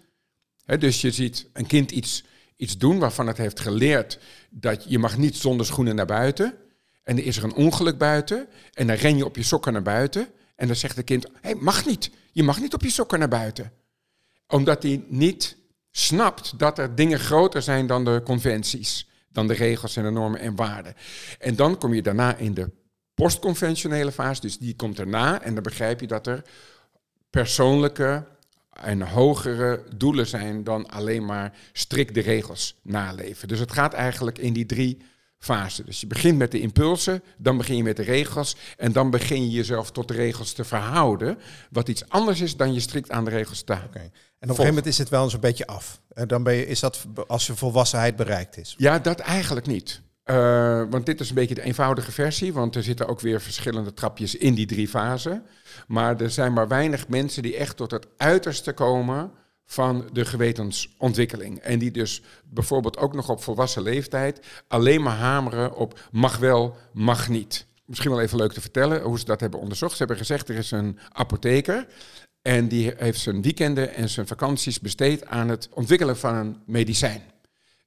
dus 0.79 1.01
je 1.01 1.11
ziet 1.11 1.49
een 1.53 1.65
kind 1.65 1.91
iets, 1.91 2.23
iets 2.55 2.77
doen 2.77 2.99
waarvan 2.99 3.27
het 3.27 3.37
heeft 3.37 3.59
geleerd 3.59 4.19
dat 4.49 4.85
je 4.87 4.99
mag 4.99 5.17
niet 5.17 5.35
zonder 5.35 5.65
schoenen 5.65 5.95
naar 5.95 6.05
buiten. 6.05 6.57
En 7.03 7.17
er 7.17 7.25
is 7.25 7.37
er 7.37 7.43
een 7.43 7.53
ongeluk 7.53 7.97
buiten 7.97 8.47
en 8.73 8.87
dan 8.87 8.95
ren 8.95 9.17
je 9.17 9.25
op 9.25 9.35
je 9.35 9.43
sokken 9.43 9.73
naar 9.73 9.81
buiten. 9.81 10.27
En 10.55 10.67
dan 10.67 10.75
zegt 10.75 10.95
het 10.95 11.05
kind, 11.05 11.25
hey, 11.41 11.55
mag 11.55 11.85
niet. 11.85 12.11
Je 12.31 12.43
mag 12.43 12.59
niet 12.59 12.73
op 12.73 12.81
je 12.81 12.89
sokken 12.89 13.19
naar 13.19 13.27
buiten. 13.27 13.71
Omdat 14.47 14.83
hij 14.83 15.05
niet 15.07 15.57
snapt 15.91 16.59
dat 16.59 16.77
er 16.77 16.95
dingen 16.95 17.19
groter 17.19 17.61
zijn 17.61 17.87
dan 17.87 18.05
de 18.05 18.21
conventies, 18.23 19.07
dan 19.29 19.47
de 19.47 19.53
regels 19.53 19.95
en 19.95 20.03
de 20.03 20.09
normen 20.09 20.39
en 20.39 20.55
waarden. 20.55 20.95
En 21.39 21.55
dan 21.55 21.77
kom 21.77 21.93
je 21.93 22.01
daarna 22.01 22.35
in 22.35 22.53
de 22.53 22.71
postconventionele 23.13 24.11
fase, 24.11 24.41
dus 24.41 24.57
die 24.57 24.75
komt 24.75 24.99
erna. 24.99 25.41
En 25.41 25.53
dan 25.53 25.63
begrijp 25.63 25.99
je 25.99 26.07
dat 26.07 26.27
er 26.27 26.43
persoonlijke 27.29 28.27
en 28.81 29.01
hogere 29.01 29.83
doelen 29.95 30.27
zijn 30.27 30.63
dan 30.63 30.89
alleen 30.89 31.25
maar 31.25 31.53
strikt 31.73 32.13
de 32.13 32.21
regels 32.21 32.79
naleven. 32.81 33.47
Dus 33.47 33.59
het 33.59 33.71
gaat 33.71 33.93
eigenlijk 33.93 34.37
in 34.37 34.53
die 34.53 34.65
drie 34.65 34.97
fasen. 35.39 35.85
Dus 35.85 36.01
je 36.01 36.07
begint 36.07 36.37
met 36.37 36.51
de 36.51 36.59
impulsen, 36.59 37.23
dan 37.37 37.57
begin 37.57 37.75
je 37.75 37.83
met 37.83 37.95
de 37.95 38.03
regels 38.03 38.55
en 38.77 38.91
dan 38.91 39.09
begin 39.09 39.43
je 39.43 39.49
jezelf 39.49 39.91
tot 39.91 40.07
de 40.07 40.13
regels 40.13 40.53
te 40.53 40.63
verhouden, 40.63 41.37
wat 41.69 41.89
iets 41.89 42.09
anders 42.09 42.41
is 42.41 42.57
dan 42.57 42.73
je 42.73 42.79
strikt 42.79 43.11
aan 43.11 43.25
de 43.25 43.31
regels 43.31 43.61
te 43.61 43.73
houden. 43.73 44.01
En 44.01 44.09
op 44.09 44.13
een 44.39 44.49
gegeven 44.49 44.65
moment 44.65 44.85
is 44.85 44.97
het 44.97 45.09
wel 45.09 45.23
eens 45.23 45.33
een 45.33 45.39
beetje 45.39 45.67
af. 45.67 46.01
En 46.13 46.27
dan 46.27 46.43
ben 46.43 46.53
je, 46.53 46.67
is 46.67 46.79
dat 46.79 47.05
als 47.27 47.47
je 47.47 47.55
volwassenheid 47.55 48.15
bereikt 48.15 48.57
is? 48.57 48.75
Ja, 48.77 48.99
dat 48.99 49.19
eigenlijk 49.19 49.67
niet. 49.67 50.01
Uh, 50.25 50.83
want 50.89 51.05
dit 51.05 51.19
is 51.19 51.29
een 51.29 51.35
beetje 51.35 51.55
de 51.55 51.61
eenvoudige 51.61 52.11
versie, 52.11 52.53
want 52.53 52.75
er 52.75 52.83
zitten 52.83 53.07
ook 53.07 53.19
weer 53.19 53.41
verschillende 53.41 53.93
trapjes 53.93 54.35
in 54.35 54.53
die 54.53 54.65
drie 54.65 54.87
fasen. 54.87 55.45
Maar 55.87 56.21
er 56.21 56.31
zijn 56.31 56.53
maar 56.53 56.67
weinig 56.67 57.07
mensen 57.07 57.43
die 57.43 57.57
echt 57.57 57.77
tot 57.77 57.91
het 57.91 58.07
uiterste 58.17 58.73
komen 58.73 59.31
van 59.65 60.09
de 60.13 60.25
gewetensontwikkeling. 60.25 61.59
En 61.59 61.79
die 61.79 61.91
dus 61.91 62.21
bijvoorbeeld 62.45 62.97
ook 62.97 63.13
nog 63.13 63.29
op 63.29 63.43
volwassen 63.43 63.81
leeftijd 63.81 64.39
alleen 64.67 65.01
maar 65.01 65.17
hameren 65.17 65.75
op 65.75 65.99
mag 66.11 66.37
wel, 66.37 66.75
mag 66.93 67.29
niet. 67.29 67.65
Misschien 67.85 68.11
wel 68.11 68.21
even 68.21 68.37
leuk 68.37 68.53
te 68.53 68.61
vertellen 68.61 69.01
hoe 69.01 69.19
ze 69.19 69.25
dat 69.25 69.39
hebben 69.39 69.59
onderzocht. 69.59 69.91
Ze 69.91 69.97
hebben 69.97 70.17
gezegd, 70.17 70.49
er 70.49 70.55
is 70.55 70.71
een 70.71 70.99
apotheker 71.11 71.87
en 72.41 72.67
die 72.67 72.93
heeft 72.97 73.19
zijn 73.19 73.41
weekenden 73.41 73.93
en 73.93 74.09
zijn 74.09 74.27
vakanties 74.27 74.79
besteed 74.79 75.25
aan 75.25 75.49
het 75.49 75.69
ontwikkelen 75.73 76.17
van 76.17 76.35
een 76.35 76.61
medicijn. 76.65 77.30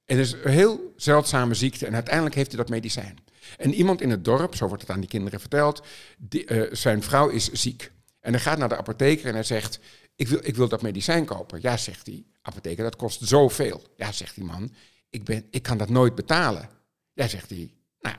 En 0.05 0.19
het 0.19 0.27
is 0.27 0.33
een 0.33 0.51
heel 0.51 0.93
zeldzame 0.97 1.55
ziekte 1.55 1.87
en 1.87 1.95
uiteindelijk 1.95 2.35
heeft 2.35 2.49
hij 2.49 2.59
dat 2.59 2.69
medicijn. 2.69 3.19
En 3.57 3.75
iemand 3.75 4.01
in 4.01 4.11
het 4.11 4.25
dorp, 4.25 4.55
zo 4.55 4.67
wordt 4.67 4.83
het 4.83 4.91
aan 4.91 5.01
die 5.01 5.09
kinderen 5.09 5.41
verteld, 5.41 5.87
uh, 6.31 6.63
zijn 6.73 7.03
vrouw 7.03 7.29
is 7.29 7.53
ziek. 7.53 7.93
En 8.21 8.33
hij 8.33 8.41
gaat 8.41 8.59
naar 8.59 8.69
de 8.69 8.77
apotheker 8.77 9.27
en 9.27 9.35
hij 9.35 9.43
zegt, 9.43 9.81
ik 10.17 10.29
wil, 10.29 10.39
ik 10.43 10.57
wil 10.57 10.69
dat 10.69 10.83
medicijn 10.83 11.25
kopen. 11.25 11.59
Ja, 11.63 11.77
zegt 11.77 12.05
die 12.05 12.27
apotheker, 12.43 12.85
dat 12.85 12.97
kost 12.97 13.21
zoveel. 13.23 13.83
Ja, 13.97 14.13
zegt 14.13 14.35
die 14.35 14.45
man, 14.45 14.75
ik, 15.11 15.25
ben, 15.25 15.47
ik 15.51 15.63
kan 15.63 15.79
dat 15.79 15.89
nooit 15.89 16.15
betalen. 16.15 16.69
Ja, 17.13 17.29
zegt 17.29 17.51
hij, 17.51 17.75
nou, 18.01 18.17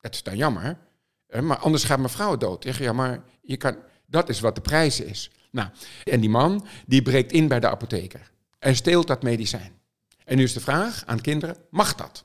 Dat 0.00 0.14
is 0.14 0.22
dan 0.22 0.36
jammer. 0.36 0.78
Eh, 1.26 1.40
maar 1.40 1.58
anders 1.58 1.84
gaat 1.84 1.98
mijn 1.98 2.10
vrouw 2.10 2.36
dood. 2.36 2.62
Zeg, 2.62 2.78
ja, 2.78 2.92
maar 2.92 3.22
je 3.42 3.56
kan, 3.56 3.76
dat 4.06 4.28
is 4.28 4.40
wat 4.40 4.54
de 4.54 4.60
prijs 4.60 5.00
is. 5.00 5.30
Nou, 5.50 5.68
en 6.04 6.20
die 6.20 6.30
man 6.30 6.66
die 6.86 7.02
breekt 7.02 7.32
in 7.32 7.48
bij 7.48 7.60
de 7.60 7.68
apotheker 7.68 8.30
en 8.58 8.76
steelt 8.76 9.06
dat 9.06 9.22
medicijn. 9.22 9.75
En 10.26 10.36
nu 10.36 10.42
is 10.42 10.52
de 10.52 10.60
vraag 10.60 11.02
aan 11.06 11.20
kinderen, 11.20 11.56
mag 11.70 11.94
dat? 11.94 12.24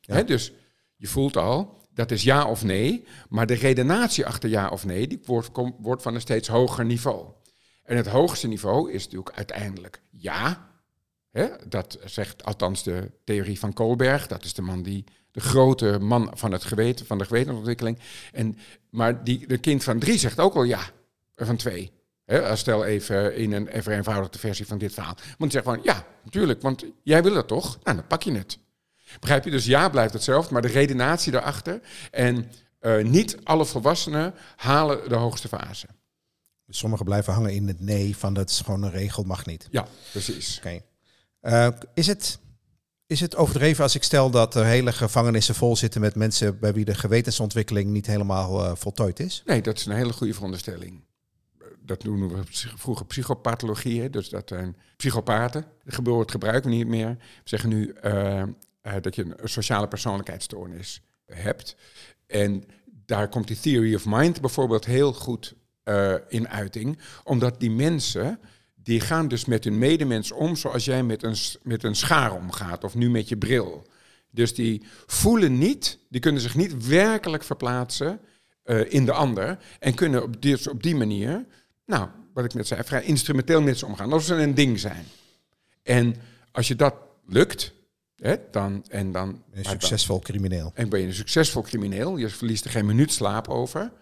Ja. 0.00 0.22
Dus 0.22 0.52
je 0.96 1.06
voelt 1.06 1.36
al, 1.36 1.78
dat 1.90 2.10
is 2.10 2.22
ja 2.22 2.48
of 2.48 2.64
nee, 2.64 3.04
maar 3.28 3.46
de 3.46 3.54
redenatie 3.54 4.26
achter 4.26 4.48
ja 4.48 4.68
of 4.68 4.84
nee, 4.84 5.06
die 5.06 5.20
wordt, 5.24 5.52
kom- 5.52 5.76
wordt 5.78 6.02
van 6.02 6.14
een 6.14 6.20
steeds 6.20 6.48
hoger 6.48 6.84
niveau. 6.84 7.32
En 7.82 7.96
het 7.96 8.06
hoogste 8.06 8.46
niveau 8.46 8.92
is 8.92 9.04
natuurlijk 9.04 9.36
uiteindelijk 9.36 10.02
ja. 10.10 10.72
Dat 11.68 11.98
zegt 12.04 12.44
althans 12.44 12.82
de 12.82 13.10
theorie 13.24 13.58
van 13.58 13.72
Kohlberg. 13.72 14.26
Dat 14.26 14.44
is 14.44 14.54
de 14.54 14.62
man 14.62 14.82
die 14.82 15.04
de 15.30 15.40
grote 15.40 15.98
man 15.98 16.30
van 16.34 16.52
het 16.52 16.64
geweten, 16.64 17.06
van 17.06 17.18
de 17.18 17.24
gewetensontwikkeling. 17.24 17.98
En, 18.32 18.58
maar 18.90 19.24
die, 19.24 19.46
de 19.46 19.58
kind 19.58 19.84
van 19.84 19.98
drie 19.98 20.18
zegt 20.18 20.40
ook 20.40 20.54
al 20.54 20.62
ja, 20.62 20.90
van 21.34 21.56
twee. 21.56 21.92
Als 22.26 22.60
stel 22.60 22.84
even 22.84 23.36
in 23.36 23.52
een 23.52 23.82
vereenvoudigde 23.82 24.38
versie 24.38 24.66
van 24.66 24.78
dit 24.78 24.94
verhaal. 24.94 25.16
Want 25.38 25.52
zegt 25.52 25.64
gewoon 25.64 25.80
ja, 25.82 26.06
natuurlijk, 26.24 26.62
want 26.62 26.84
jij 27.02 27.22
wil 27.22 27.34
het 27.34 27.48
toch? 27.48 27.78
Nou, 27.84 27.96
dan 27.96 28.06
pak 28.06 28.22
je 28.22 28.32
het. 28.32 28.58
Begrijp 29.20 29.44
je? 29.44 29.50
Dus 29.50 29.64
ja 29.64 29.88
blijft 29.88 30.12
hetzelfde, 30.12 30.52
maar 30.52 30.62
de 30.62 30.68
redenatie 30.68 31.32
daarachter. 31.32 31.80
En 32.10 32.50
eh, 32.78 33.04
niet 33.04 33.36
alle 33.44 33.64
volwassenen 33.64 34.34
halen 34.56 35.08
de 35.08 35.14
hoogste 35.14 35.48
fase. 35.48 35.86
Sommigen 36.68 37.04
blijven 37.04 37.32
hangen 37.32 37.52
in 37.52 37.68
het 37.68 37.80
nee 37.80 38.16
van 38.16 38.34
dat 38.34 38.50
is 38.50 38.60
gewoon 38.60 38.82
een 38.82 38.90
regel, 38.90 39.22
mag 39.22 39.46
niet. 39.46 39.68
Ja, 39.70 39.86
precies. 40.10 40.56
Oké. 40.58 40.80
Eh, 41.40 41.68
is, 41.94 42.06
het, 42.06 42.38
is 43.06 43.20
het 43.20 43.36
overdreven 43.36 43.82
als 43.82 43.94
ik 43.94 44.02
stel 44.02 44.30
dat 44.30 44.54
er 44.54 44.64
hele 44.64 44.92
gevangenissen 44.92 45.54
vol 45.54 45.76
zitten 45.76 46.00
met 46.00 46.14
mensen 46.14 46.58
bij 46.58 46.72
wie 46.72 46.84
de 46.84 46.94
gewetensontwikkeling 46.94 47.90
niet 47.90 48.06
helemaal 48.06 48.64
eh, 48.64 48.72
voltooid 48.74 49.20
is? 49.20 49.42
Nee, 49.46 49.62
dat 49.62 49.76
is 49.76 49.86
een 49.86 49.96
hele 49.96 50.12
goede 50.12 50.34
veronderstelling. 50.34 51.04
Dat 51.86 52.04
noemen 52.04 52.28
we 52.28 52.42
vroeger 52.76 53.06
psychopathologie. 53.06 54.00
Hè? 54.00 54.10
Dus 54.10 54.28
dat 54.28 54.48
zijn 54.48 54.76
psychopaten. 54.96 55.64
Woord 56.02 56.30
gebruiken 56.30 56.70
we 56.70 56.76
niet 56.76 56.86
meer. 56.86 57.08
We 57.18 57.40
zeggen 57.44 57.68
nu 57.68 57.88
eh, 57.88 58.40
eh, 58.40 58.48
dat 59.00 59.14
je 59.14 59.22
een 59.36 59.48
sociale 59.48 59.88
persoonlijkheidsstoornis 59.88 61.00
hebt. 61.26 61.76
En 62.26 62.64
daar 62.84 63.28
komt 63.28 63.46
die 63.46 63.60
theory 63.60 63.94
of 63.94 64.04
mind 64.06 64.40
bijvoorbeeld 64.40 64.84
heel 64.84 65.12
goed 65.12 65.54
eh, 65.82 66.14
in 66.28 66.48
uiting. 66.48 66.98
Omdat 67.24 67.60
die 67.60 67.70
mensen, 67.70 68.38
die 68.74 69.00
gaan 69.00 69.28
dus 69.28 69.44
met 69.44 69.64
hun 69.64 69.78
medemens 69.78 70.32
om 70.32 70.56
zoals 70.56 70.84
jij 70.84 71.02
met 71.02 71.22
een, 71.22 71.36
met 71.62 71.82
een 71.82 71.96
schaar 71.96 72.34
omgaat. 72.34 72.84
Of 72.84 72.94
nu 72.94 73.10
met 73.10 73.28
je 73.28 73.36
bril. 73.36 73.86
Dus 74.30 74.54
die 74.54 74.82
voelen 75.06 75.58
niet, 75.58 75.98
die 76.08 76.20
kunnen 76.20 76.42
zich 76.42 76.54
niet 76.54 76.86
werkelijk 76.86 77.44
verplaatsen 77.44 78.20
in 78.88 79.04
de 79.04 79.12
ander. 79.12 79.58
En 79.78 79.94
kunnen 79.94 80.22
op 80.22 80.42
dus 80.42 80.68
op 80.68 80.82
die 80.82 80.96
manier, 80.96 81.46
nou, 81.86 82.08
wat 82.32 82.44
ik 82.44 82.54
net 82.54 82.66
zei, 82.66 82.84
vrij 82.84 83.02
instrumenteel 83.04 83.62
met 83.62 83.78
ze 83.78 83.86
omgaan. 83.86 84.12
Alsof 84.12 84.22
ze 84.36 84.42
een 84.42 84.54
ding 84.54 84.78
zijn. 84.80 85.04
En 85.82 86.14
als 86.52 86.68
je 86.68 86.76
dat 86.76 86.94
lukt, 87.26 87.72
hè, 88.16 88.36
dan, 88.50 88.84
en 88.88 89.12
dan, 89.12 89.28
Een 89.28 89.62
dan- 89.62 89.72
succesvol 89.72 90.18
crimineel. 90.20 90.70
en 90.74 90.88
ben 90.88 91.00
je 91.00 91.06
een 91.06 91.14
succesvol 91.14 91.62
crimineel. 91.62 92.16
Je 92.16 92.28
verliest 92.28 92.64
er 92.64 92.70
geen 92.70 92.86
minuut 92.86 93.12
slaap 93.12 93.48
over. 93.48 93.92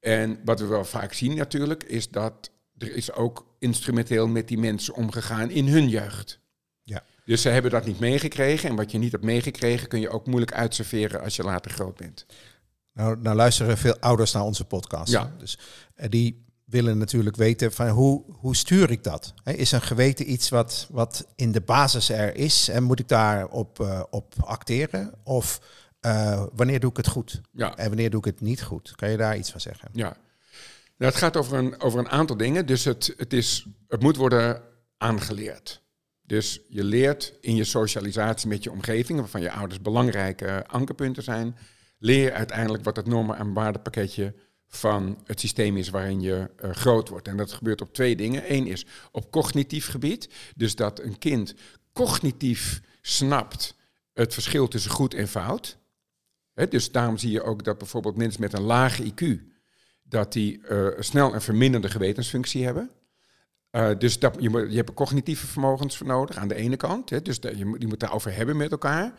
En 0.00 0.40
wat 0.44 0.60
we 0.60 0.66
wel 0.66 0.84
vaak 0.84 1.12
zien 1.12 1.36
natuurlijk, 1.36 1.82
is 1.82 2.08
dat 2.10 2.50
er 2.78 2.94
is 2.94 3.12
ook 3.12 3.46
instrumenteel 3.58 4.26
met 4.28 4.48
die 4.48 4.58
mensen 4.58 4.94
omgegaan 4.94 5.50
in 5.50 5.66
hun 5.68 5.88
jeugd. 5.88 6.40
Ja. 6.82 7.02
Dus 7.24 7.42
ze 7.42 7.48
hebben 7.48 7.70
dat 7.70 7.86
niet 7.86 7.98
meegekregen. 7.98 8.68
En 8.68 8.76
wat 8.76 8.90
je 8.90 8.98
niet 8.98 9.12
hebt 9.12 9.24
meegekregen, 9.24 9.88
kun 9.88 10.00
je 10.00 10.08
ook 10.10 10.26
moeilijk 10.26 10.52
uitserveren 10.52 11.20
als 11.20 11.36
je 11.36 11.42
later 11.42 11.70
groot 11.70 11.96
bent. 11.96 12.26
Nou, 12.92 13.20
nou 13.20 13.36
luisteren 13.36 13.78
veel 13.78 13.98
ouders 13.98 14.32
naar 14.32 14.42
onze 14.42 14.64
podcast. 14.64 15.12
Ja. 15.12 15.34
Dus 15.38 15.58
eh, 15.94 16.08
die 16.08 16.44
willen 16.70 16.98
natuurlijk 16.98 17.36
weten 17.36 17.72
van 17.72 17.88
hoe, 17.88 18.22
hoe 18.28 18.56
stuur 18.56 18.90
ik 18.90 19.04
dat? 19.04 19.34
Is 19.44 19.72
een 19.72 19.82
geweten 19.82 20.32
iets 20.32 20.48
wat, 20.48 20.86
wat 20.90 21.26
in 21.36 21.52
de 21.52 21.60
basis 21.60 22.08
er 22.10 22.36
is 22.36 22.68
en 22.68 22.82
moet 22.82 22.98
ik 22.98 23.08
daarop 23.08 23.80
eh 23.80 24.02
op 24.10 24.34
acteren? 24.44 25.14
Of 25.24 25.60
eh, 26.00 26.44
wanneer 26.52 26.80
doe 26.80 26.90
ik 26.90 26.96
het 26.96 27.08
goed? 27.08 27.40
Ja. 27.52 27.76
En 27.76 27.88
wanneer 27.88 28.10
doe 28.10 28.18
ik 28.18 28.24
het 28.26 28.40
niet 28.40 28.62
goed? 28.62 28.92
Kan 28.96 29.10
je 29.10 29.16
daar 29.16 29.36
iets 29.36 29.50
van 29.50 29.60
zeggen? 29.60 29.88
Ja. 29.92 30.16
Nou, 30.96 31.12
het 31.12 31.20
gaat 31.20 31.36
over 31.36 31.58
een, 31.58 31.80
over 31.80 31.98
een 31.98 32.08
aantal 32.08 32.36
dingen. 32.36 32.66
Dus 32.66 32.84
het, 32.84 33.14
het, 33.16 33.32
is, 33.32 33.66
het 33.88 34.02
moet 34.02 34.16
worden 34.16 34.62
aangeleerd. 34.96 35.82
Dus 36.22 36.60
je 36.68 36.84
leert 36.84 37.34
in 37.40 37.56
je 37.56 37.64
socialisatie 37.64 38.48
met 38.48 38.64
je 38.64 38.70
omgeving, 38.70 39.18
waarvan 39.18 39.40
je 39.40 39.52
ouders 39.52 39.80
belangrijke 39.80 40.64
ankerpunten 40.66 41.22
zijn, 41.22 41.56
leer 41.98 42.32
uiteindelijk 42.32 42.84
wat 42.84 42.96
het 42.96 43.06
normen- 43.06 43.36
en 43.36 43.52
waardepakketje 43.52 44.34
van 44.72 45.18
het 45.24 45.40
systeem 45.40 45.76
is 45.76 45.88
waarin 45.88 46.20
je 46.20 46.50
eh, 46.56 46.70
groot 46.70 47.08
wordt. 47.08 47.28
En 47.28 47.36
dat 47.36 47.52
gebeurt 47.52 47.80
op 47.80 47.94
twee 47.94 48.16
dingen. 48.16 48.54
Eén 48.54 48.66
is 48.66 48.86
op 49.12 49.30
cognitief 49.30 49.88
gebied, 49.88 50.28
dus 50.56 50.74
dat 50.74 51.00
een 51.00 51.18
kind 51.18 51.54
cognitief 51.92 52.80
snapt 53.00 53.74
het 54.12 54.34
verschil 54.34 54.68
tussen 54.68 54.90
goed 54.90 55.14
en 55.14 55.28
fout. 55.28 55.78
Dus 56.68 56.92
daarom 56.92 57.18
zie 57.18 57.30
je 57.30 57.42
ook 57.42 57.64
dat 57.64 57.78
bijvoorbeeld 57.78 58.16
mensen 58.16 58.40
met 58.40 58.52
een 58.52 58.62
lage 58.62 59.12
IQ, 59.12 59.40
dat 60.02 60.32
die 60.32 60.66
eh, 60.66 60.86
snel 60.98 61.34
een 61.34 61.40
verminderde 61.40 61.90
gewetensfunctie 61.90 62.64
hebben. 62.64 62.90
Eh, 63.70 63.90
dus 63.98 64.18
dat, 64.18 64.36
je, 64.38 64.50
je 64.50 64.76
hebt 64.76 64.94
cognitieve 64.94 65.46
vermogens 65.46 65.96
voor 65.96 66.06
nodig 66.06 66.36
aan 66.36 66.48
de 66.48 66.54
ene 66.54 66.76
kant. 66.76 67.24
Dus 67.24 67.40
dat, 67.40 67.58
je, 67.58 67.74
je 67.78 67.86
moet 67.86 68.00
daarover 68.00 68.34
hebben 68.34 68.56
met 68.56 68.70
elkaar. 68.70 69.12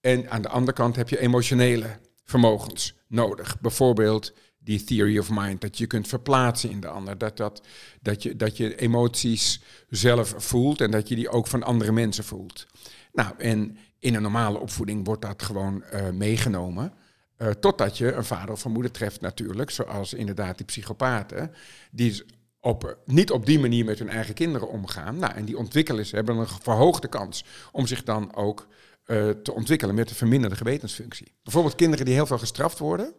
En 0.00 0.30
aan 0.30 0.42
de 0.42 0.48
andere 0.48 0.72
kant 0.72 0.96
heb 0.96 1.08
je 1.08 1.20
emotionele 1.20 1.98
vermogens 2.24 2.94
nodig. 3.06 3.60
Bijvoorbeeld 3.60 4.32
die 4.62 4.84
theory 4.84 5.18
of 5.18 5.30
mind, 5.30 5.60
dat 5.60 5.78
je 5.78 5.86
kunt 5.86 6.08
verplaatsen 6.08 6.70
in 6.70 6.80
de 6.80 6.88
ander. 6.88 7.18
Dat, 7.18 7.36
dat, 7.36 7.62
dat, 8.00 8.22
je, 8.22 8.36
dat 8.36 8.56
je 8.56 8.76
emoties 8.76 9.62
zelf 9.88 10.34
voelt 10.36 10.80
en 10.80 10.90
dat 10.90 11.08
je 11.08 11.14
die 11.14 11.28
ook 11.28 11.46
van 11.46 11.62
andere 11.62 11.92
mensen 11.92 12.24
voelt. 12.24 12.66
Nou, 13.12 13.34
en 13.38 13.76
in 13.98 14.14
een 14.14 14.22
normale 14.22 14.58
opvoeding 14.58 15.06
wordt 15.06 15.22
dat 15.22 15.42
gewoon 15.42 15.82
eh, 15.82 16.10
meegenomen. 16.10 16.92
Eh, 17.36 17.50
totdat 17.50 17.98
je 17.98 18.12
een 18.12 18.24
vader 18.24 18.52
of 18.52 18.64
een 18.64 18.72
moeder 18.72 18.90
treft 18.90 19.20
natuurlijk, 19.20 19.70
zoals 19.70 20.14
inderdaad 20.14 20.56
die 20.56 20.66
psychopaten, 20.66 21.52
die 21.90 22.24
op, 22.60 22.98
niet 23.04 23.30
op 23.30 23.46
die 23.46 23.58
manier 23.58 23.84
met 23.84 23.98
hun 23.98 24.08
eigen 24.08 24.34
kinderen 24.34 24.68
omgaan. 24.68 25.18
Nou, 25.18 25.34
en 25.34 25.44
die 25.44 25.58
ontwikkelen 25.58 26.06
ze, 26.06 26.16
hebben 26.16 26.36
een 26.36 26.48
verhoogde 26.48 27.08
kans 27.08 27.44
om 27.72 27.86
zich 27.86 28.02
dan 28.02 28.34
ook 28.34 28.66
eh, 29.04 29.28
te 29.28 29.52
ontwikkelen 29.52 29.94
met 29.94 30.10
een 30.10 30.16
verminderde 30.16 30.56
gewetensfunctie. 30.56 31.32
Bijvoorbeeld 31.42 31.74
kinderen 31.74 32.04
die 32.04 32.14
heel 32.14 32.26
veel 32.26 32.38
gestraft 32.38 32.78
worden. 32.78 33.14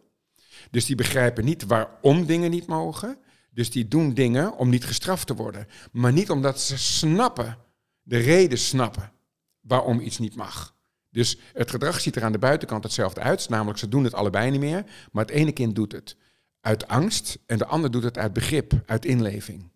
Dus 0.70 0.84
die 0.84 0.96
begrijpen 0.96 1.44
niet 1.44 1.66
waarom 1.66 2.26
dingen 2.26 2.50
niet 2.50 2.66
mogen. 2.66 3.18
Dus 3.50 3.70
die 3.70 3.88
doen 3.88 4.14
dingen 4.14 4.56
om 4.56 4.68
niet 4.68 4.84
gestraft 4.84 5.26
te 5.26 5.34
worden. 5.34 5.66
Maar 5.92 6.12
niet 6.12 6.30
omdat 6.30 6.60
ze 6.60 6.78
snappen, 6.78 7.58
de 8.02 8.16
reden 8.16 8.58
snappen 8.58 9.12
waarom 9.60 10.00
iets 10.00 10.18
niet 10.18 10.36
mag. 10.36 10.74
Dus 11.10 11.38
het 11.52 11.70
gedrag 11.70 12.00
ziet 12.00 12.16
er 12.16 12.24
aan 12.24 12.32
de 12.32 12.38
buitenkant 12.38 12.84
hetzelfde 12.84 13.20
uit. 13.20 13.48
Namelijk, 13.48 13.78
ze 13.78 13.88
doen 13.88 14.04
het 14.04 14.14
allebei 14.14 14.50
niet 14.50 14.60
meer. 14.60 14.84
Maar 15.12 15.24
het 15.24 15.34
ene 15.34 15.52
kind 15.52 15.74
doet 15.74 15.92
het 15.92 16.16
uit 16.60 16.88
angst 16.88 17.38
en 17.46 17.58
de 17.58 17.66
ander 17.66 17.90
doet 17.90 18.02
het 18.02 18.18
uit 18.18 18.32
begrip, 18.32 18.72
uit 18.86 19.04
inleving. 19.04 19.70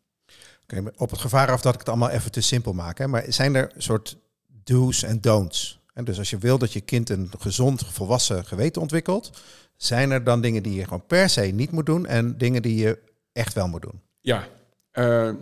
Oké, 0.62 0.90
op 0.96 1.10
het 1.10 1.20
gevaar 1.20 1.50
af 1.50 1.60
dat 1.60 1.72
ik 1.72 1.78
het 1.78 1.88
allemaal 1.88 2.10
even 2.10 2.30
te 2.30 2.40
simpel 2.40 2.72
maak. 2.72 2.98
Hè? 2.98 3.08
Maar 3.08 3.24
zijn 3.28 3.54
er 3.54 3.72
soort 3.76 4.18
do's 4.46 5.02
en 5.02 5.20
don'ts? 5.20 5.80
En 5.96 6.04
dus 6.04 6.18
als 6.18 6.30
je 6.30 6.38
wil 6.38 6.58
dat 6.58 6.72
je 6.72 6.80
kind 6.80 7.08
een 7.08 7.30
gezond, 7.38 7.86
volwassen 7.86 8.44
geweten 8.44 8.82
ontwikkelt, 8.82 9.30
zijn 9.76 10.10
er 10.10 10.24
dan 10.24 10.40
dingen 10.40 10.62
die 10.62 10.74
je 10.74 10.84
gewoon 10.84 11.06
per 11.06 11.28
se 11.28 11.40
niet 11.40 11.70
moet 11.70 11.86
doen 11.86 12.06
en 12.06 12.38
dingen 12.38 12.62
die 12.62 12.76
je 12.76 12.98
echt 13.32 13.54
wel 13.54 13.68
moet 13.68 13.82
doen? 13.82 14.00
Ja, 14.20 14.48
eh, 14.90 15.32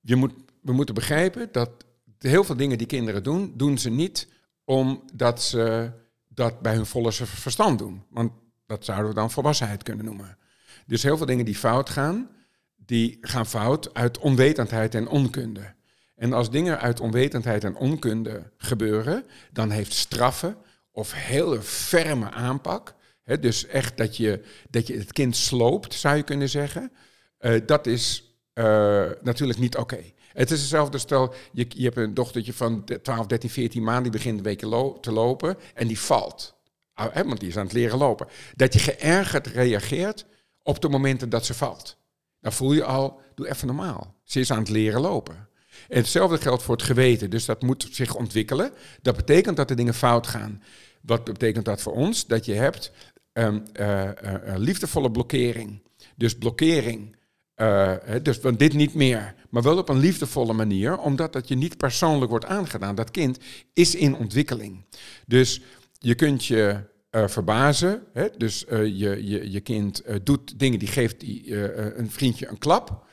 moet, 0.00 0.32
we 0.62 0.72
moeten 0.72 0.94
begrijpen 0.94 1.48
dat 1.52 1.70
heel 2.18 2.44
veel 2.44 2.56
dingen 2.56 2.78
die 2.78 2.86
kinderen 2.86 3.22
doen, 3.22 3.52
doen 3.56 3.78
ze 3.78 3.90
niet 3.90 4.28
omdat 4.64 5.42
ze 5.42 5.90
dat 6.28 6.60
bij 6.60 6.74
hun 6.74 6.86
volle 6.86 7.12
verstand 7.12 7.78
doen. 7.78 8.02
Want 8.10 8.32
dat 8.66 8.84
zouden 8.84 9.08
we 9.08 9.14
dan 9.14 9.30
volwassenheid 9.30 9.82
kunnen 9.82 10.04
noemen. 10.04 10.38
Dus 10.86 11.02
heel 11.02 11.16
veel 11.16 11.26
dingen 11.26 11.44
die 11.44 11.56
fout 11.56 11.90
gaan, 11.90 12.28
die 12.76 13.18
gaan 13.20 13.46
fout 13.46 13.94
uit 13.94 14.18
onwetendheid 14.18 14.94
en 14.94 15.08
onkunde. 15.08 15.74
En 16.14 16.32
als 16.32 16.50
dingen 16.50 16.80
uit 16.80 17.00
onwetendheid 17.00 17.64
en 17.64 17.76
onkunde 17.76 18.50
gebeuren, 18.56 19.24
dan 19.52 19.70
heeft 19.70 19.92
straffen 19.92 20.56
of 20.90 21.12
hele 21.12 21.62
ferme 21.62 22.30
aanpak, 22.30 22.94
hè, 23.22 23.38
dus 23.38 23.66
echt 23.66 23.96
dat 23.96 24.16
je, 24.16 24.44
dat 24.70 24.86
je 24.86 24.98
het 24.98 25.12
kind 25.12 25.36
sloopt, 25.36 25.94
zou 25.94 26.16
je 26.16 26.22
kunnen 26.22 26.48
zeggen, 26.48 26.92
eh, 27.38 27.60
dat 27.66 27.86
is 27.86 28.34
eh, 28.52 29.06
natuurlijk 29.22 29.58
niet 29.58 29.76
oké. 29.76 29.98
Het 30.32 30.50
is 30.50 30.60
hetzelfde 30.60 30.98
stel, 30.98 31.34
je, 31.52 31.66
je 31.68 31.84
hebt 31.84 31.96
een 31.96 32.14
dochtertje 32.14 32.52
van 32.52 32.84
12, 33.02 33.26
13, 33.26 33.50
14 33.50 33.82
maanden, 33.82 34.02
die 34.02 34.12
begint 34.12 34.38
een 34.38 34.44
week 34.44 34.58
te 35.00 35.12
lopen 35.12 35.56
en 35.74 35.86
die 35.86 35.98
valt. 35.98 36.54
Ah, 36.94 37.14
want 37.14 37.40
die 37.40 37.48
is 37.48 37.56
aan 37.56 37.64
het 37.64 37.72
leren 37.72 37.98
lopen. 37.98 38.26
Dat 38.54 38.72
je 38.72 38.78
geërgerd 38.78 39.46
reageert 39.46 40.26
op 40.62 40.80
de 40.80 40.88
momenten 40.88 41.28
dat 41.28 41.46
ze 41.46 41.54
valt. 41.54 41.96
Dan 42.40 42.52
voel 42.52 42.72
je 42.72 42.84
al, 42.84 43.20
doe 43.34 43.48
even 43.48 43.66
normaal. 43.66 44.14
Ze 44.22 44.40
is 44.40 44.50
aan 44.50 44.58
het 44.58 44.68
leren 44.68 45.00
lopen. 45.00 45.48
En 45.88 45.98
hetzelfde 45.98 46.38
geldt 46.38 46.62
voor 46.62 46.74
het 46.74 46.84
geweten. 46.84 47.30
Dus 47.30 47.44
dat 47.44 47.62
moet 47.62 47.88
zich 47.90 48.14
ontwikkelen. 48.14 48.72
Dat 49.02 49.16
betekent 49.16 49.56
dat 49.56 49.70
er 49.70 49.76
dingen 49.76 49.94
fout 49.94 50.26
gaan. 50.26 50.62
Wat 51.00 51.24
betekent 51.24 51.64
dat 51.64 51.82
voor 51.82 51.92
ons? 51.92 52.26
Dat 52.26 52.44
je 52.44 52.52
hebt 52.52 52.92
um, 53.32 53.62
uh, 53.80 54.10
liefdevolle 54.56 55.10
blokkering. 55.10 55.82
Dus 56.16 56.38
blokkering. 56.38 57.16
Uh, 57.56 57.92
dus 58.22 58.36
van 58.36 58.54
dit 58.54 58.72
niet 58.72 58.94
meer, 58.94 59.34
maar 59.50 59.62
wel 59.62 59.78
op 59.78 59.88
een 59.88 59.98
liefdevolle 59.98 60.52
manier, 60.52 60.98
omdat 60.98 61.32
dat 61.32 61.48
je 61.48 61.54
niet 61.54 61.76
persoonlijk 61.76 62.30
wordt 62.30 62.44
aangedaan. 62.44 62.94
Dat 62.94 63.10
kind 63.10 63.38
is 63.72 63.94
in 63.94 64.16
ontwikkeling. 64.16 64.84
Dus 65.26 65.60
je 65.98 66.14
kunt 66.14 66.44
je 66.44 66.80
verbazen. 67.10 68.02
Hè? 68.12 68.28
Dus 68.36 68.64
je, 68.68 69.26
je, 69.26 69.50
je 69.50 69.60
kind 69.60 70.02
doet 70.22 70.58
dingen, 70.58 70.78
die 70.78 70.88
geeft 70.88 71.20
die, 71.20 71.56
een 71.98 72.10
vriendje 72.10 72.48
een 72.48 72.58
klap. 72.58 73.06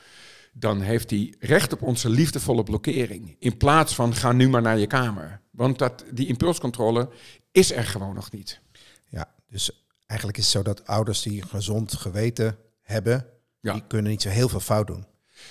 Dan 0.52 0.82
heeft 0.82 1.10
hij 1.10 1.34
recht 1.40 1.74
op 1.74 1.82
onze 1.82 2.10
liefdevolle 2.10 2.64
blokkering. 2.64 3.36
In 3.40 3.58
plaats 3.58 3.96
van 3.96 4.16
ga 4.16 4.32
nu 4.32 4.50
maar 4.50 4.62
naar 4.62 4.78
je 4.78 4.88
kamer. 4.88 5.42
Want 5.52 5.80
dat, 5.80 6.04
die 6.12 6.28
impulscontrole 6.28 7.10
is 7.52 7.72
er 7.72 7.84
gewoon 7.84 8.16
nog 8.16 8.32
niet. 8.32 8.62
Ja, 9.08 9.34
dus 9.48 9.86
eigenlijk 10.06 10.40
is 10.40 10.44
het 10.44 10.54
zo 10.54 10.62
dat 10.62 10.88
ouders 10.88 11.22
die 11.22 11.42
gezond 11.48 11.94
geweten 11.94 12.58
hebben, 12.82 13.26
ja. 13.60 13.74
die 13.74 13.84
kunnen 13.88 14.12
niet 14.12 14.22
zo 14.22 14.30
heel 14.30 14.50
veel 14.50 14.60
fout 14.60 14.88
doen. 14.88 15.06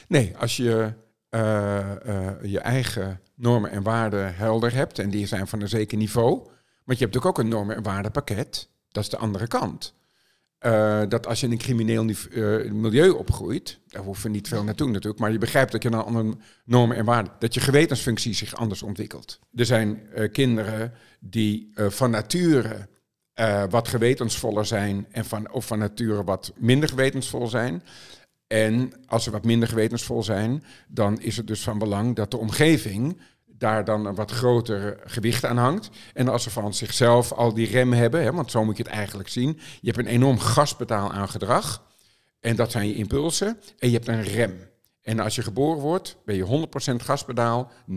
Nee, 0.09 0.37
als 0.37 0.57
je 0.57 0.92
uh, 1.30 1.90
uh, 2.07 2.30
je 2.42 2.61
eigen 2.61 3.21
normen 3.35 3.71
en 3.71 3.83
waarden 3.83 4.35
helder 4.35 4.75
hebt, 4.75 4.99
en 4.99 5.11
die 5.11 5.26
zijn 5.26 5.47
van 5.47 5.61
een 5.61 5.69
zeker 5.69 5.99
niveau, 5.99 6.35
want 6.85 6.99
je 6.99 7.04
hebt 7.04 7.14
natuurlijk 7.14 7.26
ook 7.26 7.38
een 7.38 7.49
normen- 7.49 7.76
en 7.76 7.83
waardenpakket, 7.83 8.69
dat 8.88 9.02
is 9.02 9.11
de 9.11 9.16
andere 9.16 9.47
kant. 9.47 9.95
Uh, 10.67 11.02
dat 11.09 11.26
als 11.26 11.40
je 11.40 11.47
in 11.47 11.52
een 11.52 11.59
crimineel 11.59 12.05
milieu 12.73 13.11
opgroeit, 13.11 13.79
daar 13.87 14.02
hoeven 14.02 14.25
we 14.25 14.31
niet 14.31 14.49
veel 14.49 14.64
naartoe 14.64 14.87
natuurlijk, 14.87 15.19
maar 15.19 15.33
je 15.33 15.38
begrijpt 15.38 15.73
dat 15.73 15.83
je 15.83 15.88
een 15.88 15.95
andere 15.95 16.37
normen 16.64 16.97
en 16.97 17.05
waarden, 17.05 17.33
dat 17.38 17.55
je 17.55 17.61
gewetensfunctie 17.61 18.35
zich 18.35 18.55
anders 18.55 18.83
ontwikkelt. 18.83 19.38
Er 19.55 19.67
zijn 19.67 20.00
kinderen 20.33 20.93
die 21.21 21.71
van 21.75 22.11
nature 22.11 22.88
wat 23.71 23.88
gewetensvoller 23.88 24.67
zijn 24.67 25.07
en 25.11 25.25
van, 25.25 25.50
of 25.50 25.67
van 25.67 25.79
nature 25.79 26.25
wat 26.25 26.52
minder 26.57 26.88
gewetensvol 26.88 27.47
zijn. 27.47 27.83
En 28.47 28.93
als 29.07 29.25
ze 29.25 29.31
wat 29.31 29.45
minder 29.45 29.69
gewetensvol 29.69 30.23
zijn, 30.23 30.64
dan 30.88 31.21
is 31.21 31.37
het 31.37 31.47
dus 31.47 31.62
van 31.62 31.79
belang 31.79 32.17
dat 32.17 32.31
de 32.31 32.37
omgeving 32.37 33.21
daar 33.61 33.85
dan 33.85 34.07
een 34.07 34.14
wat 34.14 34.31
groter 34.31 35.00
gewicht 35.05 35.45
aan 35.45 35.57
hangt. 35.57 35.90
En 36.14 36.29
als 36.29 36.43
ze 36.43 36.50
van 36.50 36.75
zichzelf 36.75 37.33
al 37.33 37.55
die 37.55 37.71
rem 37.71 37.93
hebben, 37.93 38.23
hè, 38.23 38.33
want 38.33 38.50
zo 38.50 38.64
moet 38.64 38.76
je 38.76 38.83
het 38.83 38.93
eigenlijk 38.93 39.29
zien. 39.29 39.59
Je 39.81 39.90
hebt 39.90 39.99
een 39.99 40.12
enorm 40.12 40.38
gaspedaal 40.38 41.12
aan 41.12 41.29
gedrag. 41.29 41.83
En 42.40 42.57
dat 42.57 42.71
zijn 42.71 42.88
je 42.88 42.95
impulsen. 42.95 43.61
En 43.79 43.88
je 43.88 43.95
hebt 43.95 44.09
een 44.09 44.23
rem. 44.23 44.69
En 45.02 45.21
als 45.21 45.35
je 45.35 45.43
geboren 45.43 45.81
wordt, 45.81 46.17
ben 46.25 46.37
je 46.37 46.69
100% 46.93 46.95
gaspedaal, 46.97 47.71
0% 47.88 47.95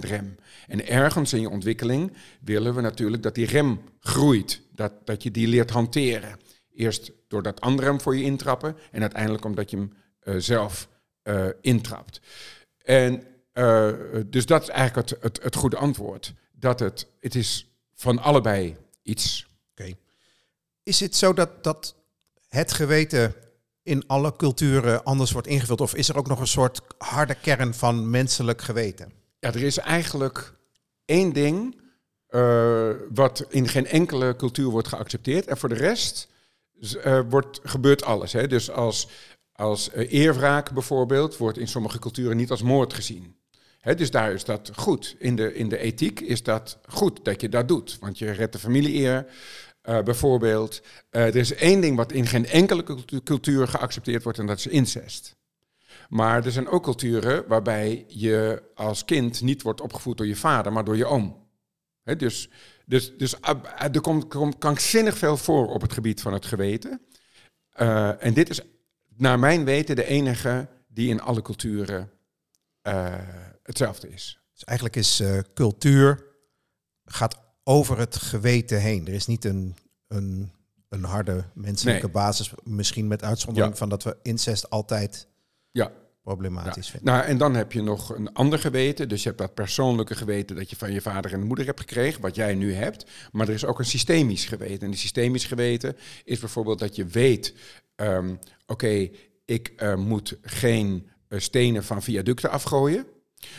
rem. 0.00 0.36
En 0.66 0.86
ergens 0.86 1.32
in 1.32 1.40
je 1.40 1.50
ontwikkeling 1.50 2.12
willen 2.40 2.74
we 2.74 2.80
natuurlijk 2.80 3.22
dat 3.22 3.34
die 3.34 3.46
rem 3.46 3.80
groeit. 4.00 4.62
Dat, 4.72 4.92
dat 5.04 5.22
je 5.22 5.30
die 5.30 5.48
leert 5.48 5.70
hanteren. 5.70 6.38
Eerst 6.74 7.12
doordat 7.28 7.60
anderen 7.60 7.90
hem 7.90 8.00
voor 8.00 8.16
je 8.16 8.24
intrappen 8.24 8.76
en 8.90 9.00
uiteindelijk 9.00 9.44
omdat 9.44 9.70
je 9.70 9.76
hem 9.76 9.92
uh, 10.24 10.34
zelf 10.38 10.88
uh, 11.24 11.46
intrapt. 11.60 12.20
En 12.84 13.22
uh, 13.58 13.92
dus 14.26 14.46
dat 14.46 14.62
is 14.62 14.68
eigenlijk 14.68 15.08
het, 15.08 15.22
het, 15.22 15.42
het, 15.42 15.56
goede 15.56 15.76
antwoord. 15.76 16.34
Dat 16.52 16.80
het, 16.80 17.06
het 17.20 17.34
is 17.34 17.68
van 17.94 18.18
allebei 18.18 18.76
iets. 19.02 19.46
Oké. 19.70 19.82
Okay. 19.82 19.96
Is 20.82 21.00
het 21.00 21.16
zo 21.16 21.32
dat, 21.32 21.64
dat 21.64 21.94
het 22.48 22.72
geweten 22.72 23.34
in 23.82 24.06
alle 24.06 24.36
culturen 24.36 25.04
anders 25.04 25.32
wordt 25.32 25.46
ingevuld? 25.46 25.80
Of 25.80 25.94
is 25.94 26.08
er 26.08 26.16
ook 26.16 26.28
nog 26.28 26.40
een 26.40 26.46
soort 26.46 26.80
harde 26.98 27.34
kern 27.34 27.74
van 27.74 28.10
menselijk 28.10 28.62
geweten? 28.62 29.12
Ja, 29.38 29.48
er 29.48 29.62
is 29.62 29.78
eigenlijk 29.78 30.54
één 31.04 31.32
ding 31.32 31.80
uh, 32.30 32.90
wat 33.14 33.46
in 33.48 33.68
geen 33.68 33.86
enkele 33.86 34.36
cultuur 34.36 34.68
wordt 34.68 34.88
geaccepteerd. 34.88 35.46
En 35.46 35.56
voor 35.56 35.68
de 35.68 35.74
rest 35.74 36.28
uh, 36.80 37.20
wordt, 37.28 37.60
gebeurt 37.62 38.04
alles. 38.04 38.32
Hè? 38.32 38.46
Dus 38.46 38.70
als, 38.70 39.08
als 39.52 39.90
uh, 39.94 40.12
eerwraak 40.12 40.72
bijvoorbeeld 40.72 41.36
wordt 41.36 41.58
in 41.58 41.68
sommige 41.68 41.98
culturen 41.98 42.36
niet 42.36 42.50
als 42.50 42.62
moord 42.62 42.94
gezien. 42.94 43.36
Dus 43.94 44.10
daar 44.10 44.32
is 44.32 44.44
dat 44.44 44.70
goed. 44.74 45.16
In 45.18 45.36
de, 45.36 45.54
in 45.54 45.68
de 45.68 45.78
ethiek 45.78 46.20
is 46.20 46.42
dat 46.42 46.78
goed 46.88 47.24
dat 47.24 47.40
je 47.40 47.48
dat 47.48 47.68
doet. 47.68 47.98
Want 48.00 48.18
je 48.18 48.30
redt 48.30 48.52
de 48.52 48.58
familie-eer. 48.58 49.26
Uh, 49.88 50.02
bijvoorbeeld, 50.02 50.82
uh, 51.10 51.26
er 51.26 51.36
is 51.36 51.54
één 51.54 51.80
ding 51.80 51.96
wat 51.96 52.12
in 52.12 52.26
geen 52.26 52.46
enkele 52.46 52.84
cultuur 53.24 53.68
geaccepteerd 53.68 54.22
wordt 54.22 54.38
en 54.38 54.46
dat 54.46 54.58
is 54.58 54.66
incest. 54.66 55.36
Maar 56.08 56.44
er 56.44 56.50
zijn 56.50 56.68
ook 56.68 56.82
culturen 56.82 57.44
waarbij 57.48 58.04
je 58.08 58.62
als 58.74 59.04
kind 59.04 59.40
niet 59.40 59.62
wordt 59.62 59.80
opgevoed 59.80 60.16
door 60.16 60.26
je 60.26 60.36
vader, 60.36 60.72
maar 60.72 60.84
door 60.84 60.96
je 60.96 61.06
oom. 61.06 61.46
He, 62.02 62.16
dus 62.16 62.48
dus, 62.86 63.16
dus 63.16 63.34
uh, 63.34 63.84
er 63.92 64.00
komt, 64.00 64.28
komt 64.28 64.58
krankzinnig 64.58 65.18
veel 65.18 65.36
voor 65.36 65.68
op 65.68 65.80
het 65.80 65.92
gebied 65.92 66.20
van 66.20 66.32
het 66.32 66.46
geweten. 66.46 67.00
en 68.18 68.34
dit 68.34 68.50
is 68.50 68.60
naar 69.16 69.38
mijn 69.38 69.64
weten 69.64 69.96
de 69.96 70.06
enige 70.06 70.68
die 70.88 71.08
in 71.08 71.20
alle 71.20 71.42
culturen 71.42 72.10
hetzelfde 73.66 74.08
is. 74.08 74.40
Dus 74.52 74.64
eigenlijk 74.64 74.96
is 74.96 75.22
cultuur 75.54 76.24
gaat 77.04 77.36
over 77.64 77.98
het 77.98 78.16
geweten 78.16 78.80
heen. 78.80 79.06
Er 79.06 79.12
is 79.12 79.26
niet 79.26 79.44
een, 79.44 79.76
een, 80.08 80.52
een 80.88 81.04
harde 81.04 81.44
menselijke 81.54 82.08
basis, 82.08 82.52
misschien 82.64 83.06
met 83.06 83.22
uitzondering 83.22 83.78
van 83.78 83.88
dat 83.88 84.02
we 84.02 84.16
incest 84.22 84.70
altijd 84.70 85.28
ja. 85.70 85.92
problematisch 86.22 86.90
vinden. 86.90 87.12
Nou, 87.12 87.24
en 87.24 87.38
dan 87.38 87.54
heb 87.54 87.72
je 87.72 87.82
nog 87.82 88.16
een 88.16 88.32
ander 88.32 88.58
geweten. 88.58 89.08
Dus 89.08 89.22
je 89.22 89.28
hebt 89.28 89.40
dat 89.40 89.54
persoonlijke 89.54 90.14
geweten 90.14 90.56
dat 90.56 90.70
je 90.70 90.76
van 90.76 90.92
je 90.92 91.00
vader 91.00 91.32
en 91.32 91.42
moeder 91.42 91.66
hebt 91.66 91.80
gekregen, 91.80 92.20
wat 92.20 92.34
jij 92.34 92.54
nu 92.54 92.74
hebt. 92.74 93.06
Maar 93.32 93.48
er 93.48 93.54
is 93.54 93.64
ook 93.64 93.78
een 93.78 93.84
systemisch 93.84 94.44
geweten. 94.44 94.80
En 94.80 94.90
die 94.90 95.00
systemisch 95.00 95.44
geweten 95.44 95.96
is 96.24 96.38
bijvoorbeeld 96.38 96.78
dat 96.78 96.96
je 96.96 97.04
weet, 97.04 97.54
um, 97.96 98.38
oké, 98.66 99.10
ik 99.44 99.72
uh, 99.76 99.94
moet 99.94 100.38
geen 100.42 101.08
uh, 101.28 101.40
stenen 101.40 101.84
van 101.84 102.02
viaducten 102.02 102.50
afgooien. 102.50 103.06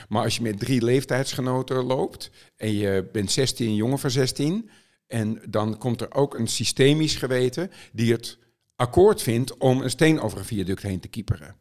Maar 0.09 0.23
als 0.23 0.35
je 0.35 0.41
met 0.41 0.59
drie 0.59 0.83
leeftijdsgenoten 0.83 1.83
loopt 1.83 2.29
en 2.55 2.73
je 2.73 3.09
bent 3.11 3.31
16, 3.31 3.75
jongen 3.75 3.99
van 3.99 4.11
16, 4.11 4.69
en 5.07 5.41
dan 5.49 5.77
komt 5.77 6.01
er 6.01 6.13
ook 6.13 6.37
een 6.37 6.47
systemisch 6.47 7.15
geweten 7.15 7.71
die 7.91 8.11
het 8.11 8.37
akkoord 8.75 9.21
vindt 9.21 9.57
om 9.57 9.81
een 9.81 9.89
steen 9.89 10.19
over 10.19 10.37
een 10.37 10.45
viaduct 10.45 10.81
heen 10.81 10.99
te 10.99 11.07
kieperen. 11.07 11.55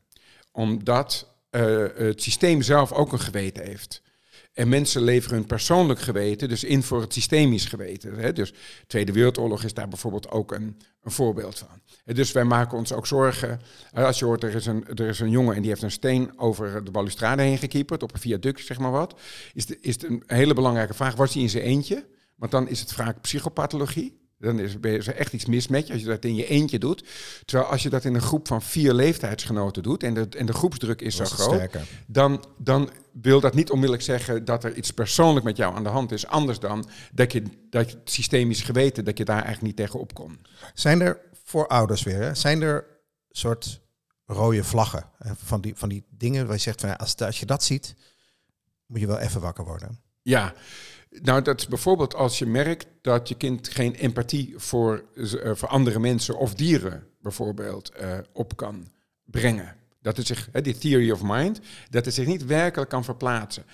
Omdat 0.52 1.34
uh, 1.50 1.86
het 1.94 2.22
systeem 2.22 2.62
zelf 2.62 2.92
ook 2.92 3.12
een 3.12 3.20
geweten 3.20 3.64
heeft. 3.64 4.02
En 4.56 4.68
mensen 4.68 5.02
leveren 5.02 5.36
hun 5.36 5.46
persoonlijk 5.46 6.00
geweten 6.00 6.48
dus 6.48 6.64
in 6.64 6.82
voor 6.82 7.00
het 7.00 7.12
systemisch 7.12 7.64
geweten. 7.64 8.18
Hè? 8.18 8.32
Dus 8.32 8.52
Tweede 8.86 9.12
Wereldoorlog 9.12 9.64
is 9.64 9.74
daar 9.74 9.88
bijvoorbeeld 9.88 10.30
ook 10.30 10.52
een, 10.52 10.76
een 11.02 11.10
voorbeeld 11.10 11.58
van. 11.58 11.80
En 12.04 12.14
dus 12.14 12.32
wij 12.32 12.44
maken 12.44 12.78
ons 12.78 12.92
ook 12.92 13.06
zorgen. 13.06 13.60
Als 13.92 14.18
je 14.18 14.24
hoort, 14.24 14.42
er 14.42 14.54
is, 14.54 14.66
een, 14.66 14.86
er 14.88 15.08
is 15.08 15.20
een 15.20 15.30
jongen 15.30 15.54
en 15.54 15.60
die 15.60 15.70
heeft 15.70 15.82
een 15.82 15.90
steen 15.90 16.38
over 16.38 16.84
de 16.84 16.90
balustrade 16.90 17.42
heen 17.42 17.58
gekieperd, 17.58 18.02
op 18.02 18.14
een 18.14 18.20
viaduct, 18.20 18.64
zeg 18.64 18.78
maar 18.78 18.90
wat. 18.90 19.20
Is, 19.52 19.66
de, 19.66 19.78
is 19.80 19.94
het 19.94 20.04
een 20.04 20.22
hele 20.26 20.54
belangrijke 20.54 20.94
vraag, 20.94 21.14
was 21.14 21.34
hij 21.34 21.42
in 21.42 21.50
zijn 21.50 21.64
eentje? 21.64 22.06
Want 22.36 22.50
dan 22.50 22.68
is 22.68 22.80
het 22.80 22.92
vaak 22.92 23.20
psychopathologie. 23.20 24.24
Dan 24.38 24.58
is 24.58 24.74
er 25.06 25.14
echt 25.14 25.32
iets 25.32 25.46
mis 25.46 25.68
met 25.68 25.86
je 25.86 25.92
als 25.92 26.02
je 26.02 26.08
dat 26.08 26.24
in 26.24 26.34
je 26.34 26.46
eentje 26.46 26.78
doet. 26.78 27.04
Terwijl 27.44 27.70
als 27.70 27.82
je 27.82 27.90
dat 27.90 28.04
in 28.04 28.14
een 28.14 28.22
groep 28.22 28.46
van 28.46 28.62
vier 28.62 28.92
leeftijdsgenoten 28.92 29.82
doet 29.82 30.02
en 30.02 30.14
de, 30.14 30.26
en 30.36 30.46
de 30.46 30.52
groepsdruk 30.52 31.00
is 31.00 31.16
zo 31.16 31.24
groot, 31.24 31.70
dan, 32.06 32.44
dan 32.58 32.90
wil 33.22 33.40
dat 33.40 33.54
niet 33.54 33.70
onmiddellijk 33.70 34.04
zeggen 34.04 34.44
dat 34.44 34.64
er 34.64 34.74
iets 34.74 34.90
persoonlijk 34.90 35.44
met 35.44 35.56
jou 35.56 35.74
aan 35.74 35.82
de 35.82 35.88
hand 35.88 36.12
is. 36.12 36.26
Anders 36.26 36.58
dan 36.58 36.88
dat 37.12 37.32
je, 37.32 37.42
dat 37.70 37.90
je 37.90 38.00
systemisch 38.04 38.62
geweten, 38.62 39.04
dat 39.04 39.18
je 39.18 39.24
daar 39.24 39.42
eigenlijk 39.42 39.66
niet 39.66 39.76
tegen 39.76 40.00
op 40.00 40.14
kon. 40.14 40.40
Zijn 40.74 41.00
er 41.00 41.20
voor 41.44 41.66
ouders 41.66 42.02
weer, 42.02 42.20
hè, 42.20 42.34
zijn 42.34 42.62
er 42.62 42.86
soort 43.30 43.80
rode 44.26 44.64
vlaggen 44.64 45.04
van 45.36 45.60
die, 45.60 45.76
van 45.76 45.88
die 45.88 46.04
dingen 46.10 46.46
waar 46.46 46.54
je 46.54 46.60
zegt 46.60 46.80
van 46.80 46.96
als, 46.96 47.16
als 47.16 47.40
je 47.40 47.46
dat 47.46 47.64
ziet, 47.64 47.94
moet 48.86 49.00
je 49.00 49.06
wel 49.06 49.18
even 49.18 49.40
wakker 49.40 49.64
worden? 49.64 50.00
Ja, 50.22 50.54
nou, 51.10 51.42
dat 51.42 51.60
is 51.60 51.66
bijvoorbeeld 51.66 52.14
als 52.14 52.38
je 52.38 52.46
merkt 52.46 52.86
dat 53.02 53.28
je 53.28 53.34
kind 53.34 53.68
geen 53.68 53.94
empathie 53.94 54.54
voor, 54.56 55.04
uh, 55.14 55.54
voor 55.54 55.68
andere 55.68 55.98
mensen 55.98 56.38
of 56.38 56.54
dieren 56.54 57.06
bijvoorbeeld 57.20 57.92
uh, 58.00 58.18
op 58.32 58.56
kan 58.56 58.88
brengen. 59.24 59.76
Dat 60.06 60.16
het 60.16 60.26
zich, 60.26 60.50
die 60.50 60.78
theory 60.78 61.10
of 61.10 61.22
mind, 61.22 61.60
dat 61.90 62.04
het 62.04 62.14
zich 62.14 62.26
niet 62.26 62.44
werkelijk 62.44 62.90
kan 62.90 63.04
verplaatsen. 63.04 63.64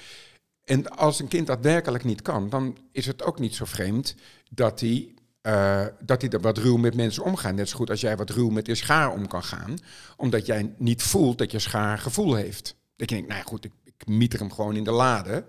En 0.64 0.88
als 0.96 1.20
een 1.20 1.28
kind 1.28 1.46
dat 1.46 1.58
werkelijk 1.60 2.04
niet 2.04 2.22
kan, 2.22 2.48
dan 2.48 2.78
is 2.92 3.06
het 3.06 3.22
ook 3.22 3.38
niet 3.38 3.54
zo 3.54 3.64
vreemd 3.64 4.14
dat 4.50 4.80
hij, 4.80 5.14
uh, 5.42 5.86
dat 6.04 6.20
hij 6.20 6.30
er 6.30 6.40
wat 6.40 6.58
ruw 6.58 6.76
met 6.76 6.94
mensen 6.94 7.24
omgaat. 7.24 7.54
Net 7.54 7.68
zo 7.68 7.76
goed 7.76 7.90
als 7.90 8.00
jij 8.00 8.16
wat 8.16 8.30
ruw 8.30 8.48
met 8.48 8.66
je 8.66 8.74
schaar 8.74 9.12
om 9.12 9.26
kan 9.26 9.42
gaan, 9.42 9.78
omdat 10.16 10.46
jij 10.46 10.74
niet 10.78 11.02
voelt 11.02 11.38
dat 11.38 11.50
je 11.50 11.58
schaar 11.58 11.98
gevoel 11.98 12.34
heeft. 12.34 12.76
Dat 12.96 13.08
je 13.08 13.14
denkt, 13.14 13.28
nou 13.28 13.40
ja, 13.40 13.46
goed, 13.46 13.64
ik, 13.64 13.72
ik 13.84 14.06
mieter 14.06 14.38
hem 14.38 14.52
gewoon 14.52 14.76
in 14.76 14.84
de 14.84 14.90
lade. 14.90 15.44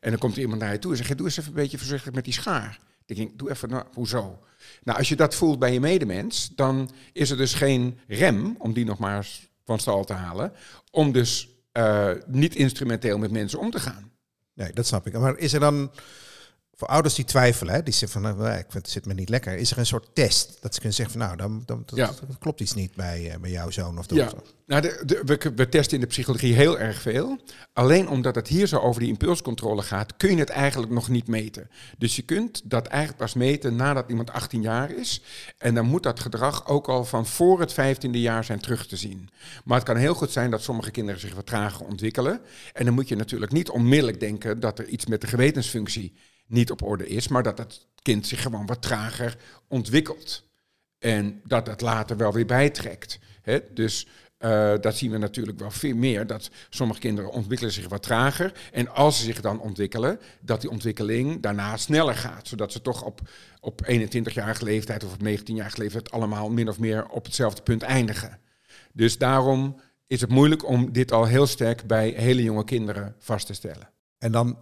En 0.00 0.10
dan 0.10 0.18
komt 0.18 0.34
er 0.34 0.40
iemand 0.40 0.60
naar 0.60 0.72
je 0.72 0.78
toe 0.78 0.90
en 0.90 0.96
zegt, 0.96 1.16
doe 1.16 1.26
eens 1.26 1.36
even 1.36 1.50
een 1.50 1.56
beetje 1.56 1.78
voorzichtig 1.78 2.12
met 2.12 2.24
die 2.24 2.32
schaar. 2.32 2.78
Dan 3.06 3.16
denk 3.16 3.30
ik, 3.30 3.38
doe 3.38 3.50
even, 3.50 3.68
nou, 3.68 3.84
hoezo? 3.92 4.38
Nou, 4.82 4.98
als 4.98 5.08
je 5.08 5.16
dat 5.16 5.34
voelt 5.34 5.58
bij 5.58 5.72
je 5.72 5.80
medemens, 5.80 6.50
dan 6.54 6.90
is 7.12 7.30
er 7.30 7.36
dus 7.36 7.54
geen 7.54 7.98
rem, 8.08 8.54
om 8.58 8.72
die 8.72 8.84
nog 8.84 8.98
maar 8.98 9.28
van 9.64 9.78
stal 9.78 10.04
te 10.04 10.12
halen, 10.12 10.52
om 10.90 11.12
dus 11.12 11.48
uh, 11.72 12.10
niet 12.26 12.54
instrumenteel 12.54 13.18
met 13.18 13.30
mensen 13.30 13.58
om 13.58 13.70
te 13.70 13.80
gaan. 13.80 14.12
Nee, 14.54 14.72
dat 14.72 14.86
snap 14.86 15.06
ik. 15.06 15.18
Maar 15.18 15.38
is 15.38 15.52
er 15.52 15.60
dan 15.60 15.90
voor 16.76 16.88
ouders 16.88 17.14
die 17.14 17.24
twijfelen, 17.24 17.74
hè, 17.74 17.82
die 17.82 17.94
zeggen 17.94 18.22
van, 18.22 18.36
nou, 18.36 18.50
ik 18.52 18.64
vind 18.68 18.72
het 18.84 18.90
zit 18.90 19.06
me 19.06 19.14
niet 19.14 19.28
lekker, 19.28 19.56
is 19.56 19.70
er 19.70 19.78
een 19.78 19.86
soort 19.86 20.08
test 20.14 20.56
dat 20.60 20.72
ze 20.74 20.78
kunnen 20.80 20.96
zeggen 20.96 21.18
van, 21.18 21.26
nou, 21.26 21.36
dan, 21.36 21.62
dan 21.66 21.82
dat, 21.86 21.98
Ja. 21.98 22.06
dat 22.06 22.38
klopt 22.38 22.60
iets 22.60 22.74
niet 22.74 22.94
bij, 22.94 23.30
eh, 23.30 23.38
bij 23.40 23.50
jouw 23.50 23.70
zoon 23.70 23.98
of 23.98 24.06
Ja, 24.10 24.16
dochter. 24.16 24.38
nou, 24.66 24.82
de, 24.82 25.02
de- 25.06 25.22
we, 25.24 25.52
we 25.56 25.68
testen 25.68 25.94
in 25.94 26.00
de 26.00 26.06
psychologie 26.06 26.54
heel 26.54 26.78
erg 26.78 27.00
veel. 27.00 27.38
Alleen 27.72 28.08
omdat 28.08 28.34
het 28.34 28.48
hier 28.48 28.66
zo 28.66 28.78
over 28.78 29.00
die 29.00 29.10
impulscontrole 29.10 29.82
gaat, 29.82 30.16
kun 30.16 30.30
je 30.30 30.36
het 30.38 30.48
eigenlijk 30.48 30.92
nog 30.92 31.08
niet 31.08 31.26
meten. 31.28 31.70
Dus 31.98 32.16
je 32.16 32.22
kunt 32.22 32.60
dat 32.64 32.86
eigenlijk 32.86 33.18
pas 33.22 33.34
meten 33.34 33.76
nadat 33.76 34.08
iemand 34.08 34.30
18 34.32 34.62
jaar 34.62 34.90
is. 34.90 35.20
En 35.58 35.74
dan 35.74 35.86
moet 35.86 36.02
dat 36.02 36.20
gedrag 36.20 36.66
ook 36.66 36.88
al 36.88 37.04
van 37.04 37.26
voor 37.26 37.60
het 37.60 37.72
15e 37.72 38.10
jaar 38.20 38.44
zijn 38.44 38.60
terug 38.60 38.86
te 38.86 38.96
zien. 38.96 39.28
Maar 39.64 39.76
het 39.76 39.86
kan 39.86 39.96
heel 39.96 40.14
goed 40.14 40.30
zijn 40.30 40.50
dat 40.50 40.62
sommige 40.62 40.90
kinderen 40.90 41.20
zich 41.20 41.34
wat 41.34 41.46
trager 41.46 41.86
ontwikkelen. 41.86 42.40
En 42.72 42.84
dan 42.84 42.94
moet 42.94 43.08
je 43.08 43.16
natuurlijk 43.16 43.52
niet 43.52 43.70
onmiddellijk 43.70 44.20
denken 44.20 44.60
dat 44.60 44.78
er 44.78 44.86
iets 44.88 45.06
met 45.06 45.20
de 45.20 45.26
gewetensfunctie 45.26 46.12
niet 46.46 46.70
op 46.70 46.82
orde 46.82 47.08
is, 47.08 47.28
maar 47.28 47.42
dat 47.42 47.58
het 47.58 47.86
kind 48.02 48.26
zich 48.26 48.42
gewoon 48.42 48.66
wat 48.66 48.82
trager 48.82 49.36
ontwikkelt. 49.68 50.44
En 50.98 51.40
dat 51.44 51.66
dat 51.66 51.80
later 51.80 52.16
wel 52.16 52.32
weer 52.32 52.46
bijtrekt. 52.46 53.18
Dus 53.74 54.06
eh, 54.38 54.72
dat 54.80 54.96
zien 54.96 55.10
we 55.10 55.18
natuurlijk 55.18 55.58
wel 55.58 55.70
veel 55.70 55.96
meer. 55.96 56.26
Dat 56.26 56.50
sommige 56.70 57.00
kinderen 57.00 57.30
ontwikkelen 57.30 57.72
zich 57.72 57.88
wat 57.88 58.02
trager. 58.02 58.52
En 58.72 58.88
als 58.88 59.18
ze 59.18 59.24
zich 59.24 59.40
dan 59.40 59.60
ontwikkelen, 59.60 60.20
dat 60.40 60.60
die 60.60 60.70
ontwikkeling 60.70 61.42
daarna 61.42 61.76
sneller 61.76 62.14
gaat. 62.14 62.48
Zodat 62.48 62.72
ze 62.72 62.82
toch 62.82 63.02
op, 63.02 63.20
op 63.60 63.80
21-jarige 63.86 64.64
leeftijd 64.64 65.04
of 65.04 65.12
op 65.12 65.26
19-jarige 65.26 65.78
leeftijd 65.78 66.10
allemaal 66.10 66.50
min 66.50 66.68
of 66.68 66.78
meer 66.78 67.08
op 67.08 67.24
hetzelfde 67.24 67.62
punt 67.62 67.82
eindigen. 67.82 68.38
Dus 68.92 69.18
daarom 69.18 69.80
is 70.06 70.20
het 70.20 70.30
moeilijk 70.30 70.68
om 70.68 70.92
dit 70.92 71.12
al 71.12 71.24
heel 71.24 71.46
sterk 71.46 71.86
bij 71.86 72.08
hele 72.08 72.42
jonge 72.42 72.64
kinderen 72.64 73.14
vast 73.18 73.46
te 73.46 73.54
stellen. 73.54 73.90
En 74.18 74.32
dan, 74.32 74.58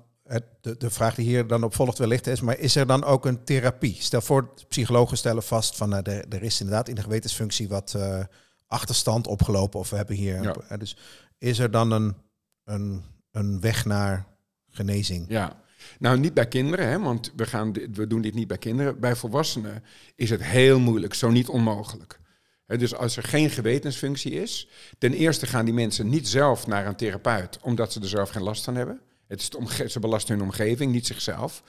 de, 0.60 0.76
de 0.76 0.90
vraag 0.90 1.14
die 1.14 1.26
hier 1.26 1.46
dan 1.46 1.64
op 1.64 1.74
volgt 1.74 1.98
wellicht 1.98 2.26
is, 2.26 2.40
maar 2.40 2.58
is 2.58 2.76
er 2.76 2.86
dan 2.86 3.04
ook 3.04 3.26
een 3.26 3.44
therapie? 3.44 3.96
Stel 3.98 4.20
voor, 4.20 4.54
psychologen 4.68 5.16
stellen 5.16 5.42
vast 5.42 5.76
van, 5.76 5.88
nou, 5.88 6.02
er, 6.02 6.24
er 6.28 6.42
is 6.42 6.60
inderdaad 6.60 6.88
in 6.88 6.94
de 6.94 7.02
gewetensfunctie 7.02 7.68
wat 7.68 7.94
eh, 7.94 8.24
achterstand 8.66 9.26
opgelopen 9.26 9.80
of 9.80 9.90
we 9.90 9.96
hebben 9.96 10.16
hier... 10.16 10.42
Ja. 10.42 10.76
dus 10.76 10.96
is 11.38 11.58
er 11.58 11.70
dan 11.70 11.90
een, 11.90 12.14
een, 12.64 13.02
een 13.30 13.60
weg 13.60 13.84
naar 13.84 14.26
genezing? 14.70 15.24
Ja. 15.28 15.60
Nou, 15.98 16.18
niet 16.18 16.34
bij 16.34 16.48
kinderen, 16.48 16.88
hè, 16.88 16.98
want 16.98 17.32
we, 17.36 17.46
gaan, 17.46 17.72
we 17.72 18.06
doen 18.06 18.22
dit 18.22 18.34
niet 18.34 18.48
bij 18.48 18.58
kinderen. 18.58 19.00
Bij 19.00 19.16
volwassenen 19.16 19.84
is 20.14 20.30
het 20.30 20.42
heel 20.42 20.80
moeilijk, 20.80 21.14
zo 21.14 21.30
niet 21.30 21.48
onmogelijk. 21.48 22.20
Dus 22.66 22.94
als 22.94 23.16
er 23.16 23.22
geen 23.22 23.50
gewetensfunctie 23.50 24.32
is, 24.32 24.68
ten 24.98 25.12
eerste 25.12 25.46
gaan 25.46 25.64
die 25.64 25.74
mensen 25.74 26.08
niet 26.08 26.28
zelf 26.28 26.66
naar 26.66 26.86
een 26.86 26.96
therapeut, 26.96 27.58
omdat 27.62 27.92
ze 27.92 28.00
er 28.00 28.08
zelf 28.08 28.30
geen 28.30 28.42
last 28.42 28.64
van 28.64 28.74
hebben. 28.74 29.00
Het 29.32 29.40
is 29.40 29.50
omge- 29.50 29.88
ze 29.88 30.00
belasten 30.00 30.34
hun 30.34 30.44
omgeving, 30.44 30.92
niet 30.92 31.06
zichzelf. 31.06 31.62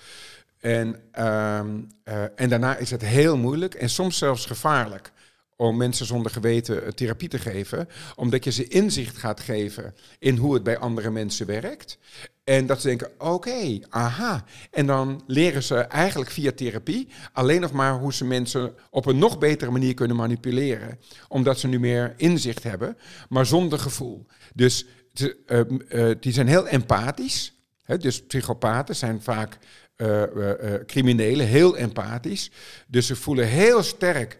En, 0.60 1.02
ehm, 1.12 1.82
eh, 2.04 2.24
en 2.36 2.50
daarna 2.50 2.76
is 2.78 2.92
het 2.92 3.02
heel 3.02 3.38
moeilijk 3.38 3.74
en 3.74 3.90
soms 3.90 4.18
zelfs 4.18 4.46
gevaarlijk 4.46 5.12
om 5.56 5.78
mensen 5.78 6.06
zonder 6.06 6.32
geweten 6.32 6.84
eh, 6.84 6.90
therapie 6.90 7.30
te 7.30 7.40
geven, 7.40 7.90
omdat 8.16 8.44
je 8.44 8.52
ze 8.52 8.68
inzicht 8.68 9.18
gaat 9.18 9.40
geven 9.40 9.96
in 10.20 10.38
hoe 10.38 10.54
het 10.54 10.64
bij 10.64 10.78
andere 10.78 11.10
mensen 11.10 11.46
werkt. 11.46 11.98
En 12.44 12.66
dat 12.66 12.82
ze 12.82 12.88
denken, 12.88 13.12
oké, 13.18 13.80
aha. 13.90 14.44
En 14.72 14.86
dan 14.86 15.24
leren 15.28 15.64
ze 15.64 15.76
eigenlijk 15.76 16.32
via 16.32 16.52
therapie 16.52 17.08
alleen 17.34 17.62
nog 17.62 17.72
maar 17.72 17.94
hoe 17.94 18.14
ze 18.14 18.26
mensen 18.26 18.76
op 18.90 19.06
een 19.06 19.18
nog 19.18 19.38
betere 19.38 19.72
manier 19.72 19.94
kunnen 19.94 20.18
manipuleren. 20.18 21.00
Omdat 21.28 21.60
ze 21.60 21.68
nu 21.68 21.80
meer 21.80 22.14
inzicht 22.18 22.64
hebben, 22.64 22.98
maar 23.30 23.46
zonder 23.46 23.80
gevoel. 23.80 24.26
Dus 24.54 24.86
ze, 25.14 25.38
eh, 25.46 26.12
die 26.20 26.34
zijn 26.34 26.48
heel 26.48 26.68
empathisch. 26.68 27.54
Hè? 27.84 27.98
Dus 27.98 28.26
psychopaten 28.26 28.96
zijn 28.96 29.22
vaak 29.22 29.58
eh, 29.96 30.74
eh, 30.74 30.86
criminelen, 30.86 31.48
heel 31.48 31.78
empathisch. 31.78 32.52
Dus 32.88 33.08
ze 33.08 33.16
voelen 33.16 33.48
heel 33.48 33.84
sterk 33.84 34.40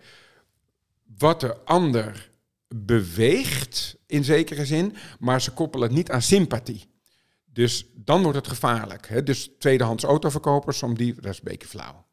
wat 1.18 1.40
de 1.40 1.56
ander 1.64 2.32
beweegt, 2.68 3.98
in 4.06 4.24
zekere 4.24 4.66
zin, 4.66 4.96
maar 5.20 5.42
ze 5.42 5.52
koppelen 5.52 5.88
het 5.88 5.98
niet 5.98 6.12
aan 6.12 6.22
sympathie. 6.22 6.92
Dus 7.46 7.86
dan 7.96 8.22
wordt 8.22 8.38
het 8.38 8.48
gevaarlijk. 8.48 9.08
Hè? 9.08 9.24
Dus 9.24 9.52
tweedehands 9.60 10.04
autoverkopers, 10.04 10.84
om 10.84 10.98
die, 10.98 11.14
dat 11.14 11.32
is 11.32 11.38
een 11.38 11.44
beetje 11.44 11.68
flauw. 11.68 12.06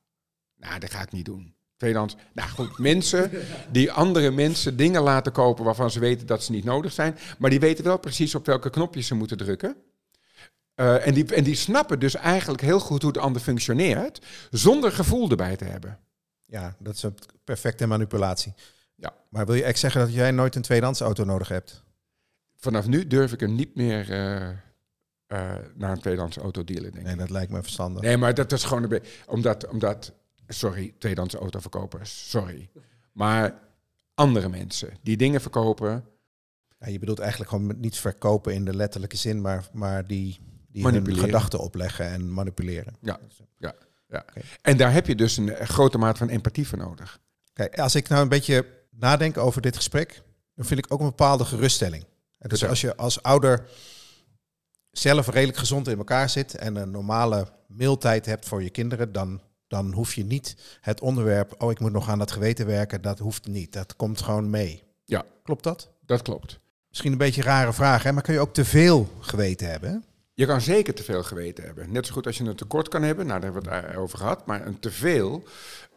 Nou, 0.57 0.79
dat 0.79 0.91
ga 0.91 1.03
ik 1.03 1.13
niet 1.13 1.25
doen. 1.25 1.55
Tweedehands, 1.81 2.17
nou 2.33 2.49
goed, 2.49 2.79
mensen 2.79 3.31
die 3.71 3.93
andere 3.93 4.31
mensen 4.31 4.77
dingen 4.77 5.03
laten 5.03 5.33
kopen 5.33 5.65
waarvan 5.65 5.91
ze 5.91 6.01
weten 6.01 6.27
dat 6.27 6.43
ze 6.43 6.53
niet 6.53 6.65
nodig 6.65 6.93
zijn, 6.93 7.19
maar 7.39 7.51
die 7.51 7.61
weten 7.61 7.85
wel 7.85 7.99
precies 7.99 8.35
op 8.35 8.47
welke 8.47 8.71
knopjes 8.71 9.07
ze 9.07 9.15
moeten 9.15 9.37
drukken. 9.37 9.77
Eh, 10.75 11.07
en, 11.07 11.15
die, 11.15 11.35
en 11.35 11.45
die 11.45 11.55
snappen 11.55 11.99
dus 11.99 12.15
eigenlijk 12.15 12.63
heel 12.63 12.81
goed 12.81 13.03
hoe 13.03 13.13
de 13.13 13.21
ander 13.21 13.43
functioneert, 13.43 14.27
zonder 14.51 14.93
gevoel 14.93 15.31
erbij 15.31 15.57
te 15.57 15.65
hebben. 15.65 15.99
Ja, 16.45 16.77
dat 16.79 16.95
is 16.95 17.03
een 17.03 17.15
perfecte 17.45 17.87
manipulatie. 17.87 18.55
Ja. 18.95 19.15
Maar 19.29 19.47
wil 19.47 19.55
je 19.55 19.65
echt 19.65 19.79
zeggen 19.79 20.01
dat 20.01 20.15
jij 20.15 20.31
nooit 20.31 20.55
een 20.55 20.63
tweedehands 20.63 21.01
auto 21.01 21.25
nodig 21.25 21.49
hebt? 21.49 21.85
Vanaf 22.57 22.87
nu 22.87 23.07
durf 23.07 23.33
ik 23.33 23.43
er 23.43 23.51
niet 23.51 23.75
meer 23.75 24.11
eh, 24.11 24.49
eh, 24.49 24.57
naar 25.75 25.91
een 25.91 26.01
tweedehands 26.01 26.37
autodealer, 26.37 26.93
denk 26.93 26.97
ik. 26.97 27.05
Nee, 27.05 27.17
dat 27.17 27.31
lijkt 27.31 27.53
me 27.53 27.63
verstandig. 27.63 28.03
Nee, 28.03 28.17
maar 28.17 28.35
dat 28.35 28.53
is 28.53 28.65
gewoon 28.65 28.83
een 28.83 28.89
beetje... 28.89 29.13
Omdat, 29.27 29.67
omdat, 29.67 30.13
sorry, 30.55 30.95
tweedehands 30.99 31.35
autoverkopers, 31.35 32.31
sorry. 32.31 32.71
Maar 33.13 33.59
andere 34.15 34.49
mensen 34.49 34.97
die 35.03 35.17
dingen 35.17 35.41
verkopen... 35.41 36.05
Ja, 36.79 36.89
je 36.89 36.99
bedoelt 36.99 37.19
eigenlijk 37.19 37.51
gewoon 37.51 37.81
niet 37.81 37.97
verkopen 37.97 38.55
in 38.55 38.65
de 38.65 38.77
letterlijke 38.77 39.17
zin, 39.17 39.41
maar, 39.41 39.69
maar 39.73 40.07
die, 40.07 40.41
die 40.69 40.87
hun 40.87 41.17
gedachten 41.17 41.59
opleggen 41.59 42.07
en 42.07 42.33
manipuleren. 42.33 42.97
Ja, 43.01 43.21
ja, 43.59 43.75
ja. 44.09 44.25
Oké. 44.29 44.41
En 44.63 44.77
daar 44.77 44.93
heb 44.93 45.07
je 45.07 45.15
dus 45.15 45.37
een 45.37 45.55
eh, 45.55 45.67
grote 45.67 45.99
mate 45.99 46.19
van 46.19 46.29
empathie 46.29 46.69
voor 46.69 46.79
nodig. 46.79 47.21
Kijk, 47.53 47.79
als 47.79 47.95
ik 47.95 48.09
nou 48.09 48.23
een 48.23 48.29
beetje 48.29 48.67
nadenk 48.91 49.37
over 49.39 49.63
dit 49.63 49.77
gesprek, 49.77 50.23
dan 50.55 50.65
vind 50.65 50.85
ik 50.85 50.93
ook 50.93 51.01
een 51.01 51.07
bepaalde 51.07 51.45
geruststelling. 51.45 52.05
En 52.39 52.49
Dus 52.49 52.65
als 52.65 52.81
je 52.81 52.97
als 52.97 53.23
ouder 53.23 53.69
zelf 54.91 55.29
redelijk 55.29 55.59
gezond 55.59 55.89
in 55.89 55.99
elkaar 55.99 56.31
zit 56.31 56.55
en 56.55 56.77
een 56.77 56.91
normale 56.91 57.49
mailtijd 57.67 58.27
hebt 58.27 58.49
voor 58.49 58.63
je 58.63 58.71
kinderen, 58.71 59.13
dan, 59.13 59.41
dan 59.71 59.93
hoef 59.93 60.15
je 60.15 60.25
niet 60.25 60.57
het 60.81 61.01
onderwerp, 61.01 61.55
oh 61.59 61.71
ik 61.71 61.81
moet 61.81 61.93
nog 61.93 62.09
aan 62.09 62.19
dat 62.19 62.31
geweten 62.31 62.67
werken, 62.67 63.03
dat 63.03 63.19
hoeft 63.19 63.47
niet. 63.47 63.73
Dat 63.73 63.97
komt 63.97 64.21
gewoon 64.21 64.51
mee. 64.51 64.83
Ja. 65.05 65.25
Klopt 65.43 65.63
dat? 65.63 65.91
Dat 66.07 66.23
klopt. 66.23 66.59
Misschien 66.89 67.13
een 67.13 67.19
beetje 67.19 67.41
een 67.41 67.47
rare 67.47 67.73
vraag, 67.73 68.03
hè? 68.03 68.13
maar 68.13 68.23
kun 68.23 68.35
je 68.35 68.41
ook 68.41 68.55
te 68.55 68.65
veel 68.65 69.09
geweten 69.21 69.71
hebben? 69.71 69.91
hè? 69.91 69.97
Je 70.35 70.47
kan 70.47 70.61
zeker 70.61 70.95
te 70.95 71.03
veel 71.03 71.23
geweten 71.23 71.65
hebben. 71.65 71.93
Net 71.93 72.07
zo 72.07 72.13
goed 72.13 72.27
als 72.27 72.39
je 72.39 72.45
een 72.45 72.57
tekort 72.57 72.89
kan 72.89 73.03
hebben, 73.03 73.27
nou 73.27 73.41
daar 73.41 73.53
hebben 73.53 73.71
we 73.71 73.77
het 73.77 73.97
over 73.97 74.19
gehad. 74.19 74.47
Maar 74.47 74.67
een 74.67 74.79
teveel 74.79 75.43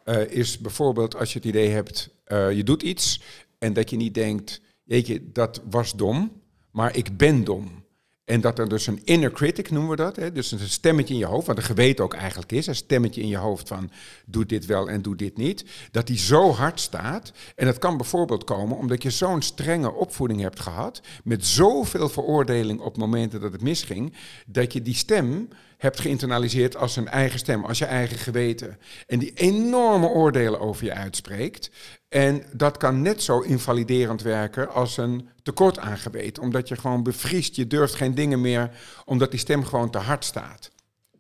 eh 0.04 0.32
is 0.32 0.58
bijvoorbeeld 0.58 1.16
als 1.16 1.34
je 1.34 1.40
het 1.40 1.48
idee 1.48 1.70
hebt, 1.70 2.10
eh, 2.24 2.52
je 2.52 2.64
doet 2.64 2.82
iets 2.82 3.22
en 3.60 3.74
dat 3.74 3.90
je 3.90 3.96
niet 3.96 4.14
denkt, 4.14 4.62
jeetje, 4.84 5.32
dat 5.32 5.62
was 5.70 5.96
dom, 5.96 6.42
maar 6.72 6.96
ik 6.96 7.18
ben 7.18 7.44
dom. 7.44 7.83
En 8.26 8.42
dat 8.42 8.60
er 8.60 8.70
dus 8.70 8.88
een 8.88 9.02
inner 9.04 9.32
critic 9.32 9.72
noemen 9.72 9.90
we 9.90 9.96
dat, 9.96 10.16
hè? 10.16 10.32
dus 10.32 10.52
een 10.52 10.60
stemmetje 10.60 11.14
in 11.14 11.20
je 11.20 11.26
hoofd, 11.26 11.48
wat 11.48 11.58
een 11.58 11.64
geweten 11.64 12.04
ook 12.04 12.14
eigenlijk 12.14 12.52
is, 12.52 12.68
een 12.68 12.76
stemmetje 12.76 13.22
in 13.22 13.28
je 13.28 13.38
hoofd 13.38 13.68
van 13.68 13.92
doe 14.26 14.46
dit 14.46 14.66
wel 14.66 14.90
en 14.90 15.02
doe 15.02 15.16
dit 15.16 15.38
niet, 15.38 15.66
dat 15.92 16.08
die 16.08 16.18
zo 16.18 16.52
hard 16.52 16.80
staat. 16.80 17.32
En 17.56 17.66
dat 17.66 17.78
kan 17.78 17.98
bijvoorbeeld 17.98 18.44
komen 18.44 18.78
omdat 18.78 19.04
je 19.04 19.10
zo'n 19.10 19.42
strenge 19.42 19.94
opvoeding 19.94 20.42
hebt 20.42 20.60
gehad, 20.60 21.02
met 21.24 21.46
zoveel 21.46 22.10
veroordeling 22.10 22.80
op 22.80 22.98
momenten 22.98 23.42
dat 23.42 23.52
het 23.52 23.62
misging, 23.62 24.14
dat 24.48 24.74
je 24.74 24.82
die 24.82 24.96
stem 24.96 25.50
hebt 25.84 26.00
geïnternaliseerd 26.00 26.76
als 26.76 26.96
een 26.96 27.08
eigen 27.08 27.40
stem, 27.40 27.66
als 27.66 27.78
je 27.78 27.86
eigen 27.86 28.18
geweten. 28.18 28.78
En 29.08 29.20
die 29.20 29.34
enorme 29.34 30.08
oordelen 30.08 30.60
over 30.60 30.86
je 30.86 30.94
uitspreekt. 30.94 31.72
En 32.10 32.44
dat 32.54 32.78
kan 32.78 33.02
net 33.02 33.24
zo 33.24 33.40
invaliderend 33.40 34.22
werken 34.22 34.70
als 34.70 34.98
een 34.98 35.30
tekort 35.42 35.80
aan 35.80 35.98
geweten. 35.98 36.44
Omdat 36.44 36.68
je 36.68 36.76
gewoon 36.76 37.04
bevriest, 37.04 37.56
je 37.56 37.68
durft 37.68 37.96
geen 37.96 38.16
dingen 38.16 38.42
meer, 38.42 38.70
omdat 39.06 39.32
die 39.32 39.40
stem 39.40 39.66
gewoon 39.66 39.90
te 39.90 39.98
hard 39.98 40.26
staat. 40.26 40.72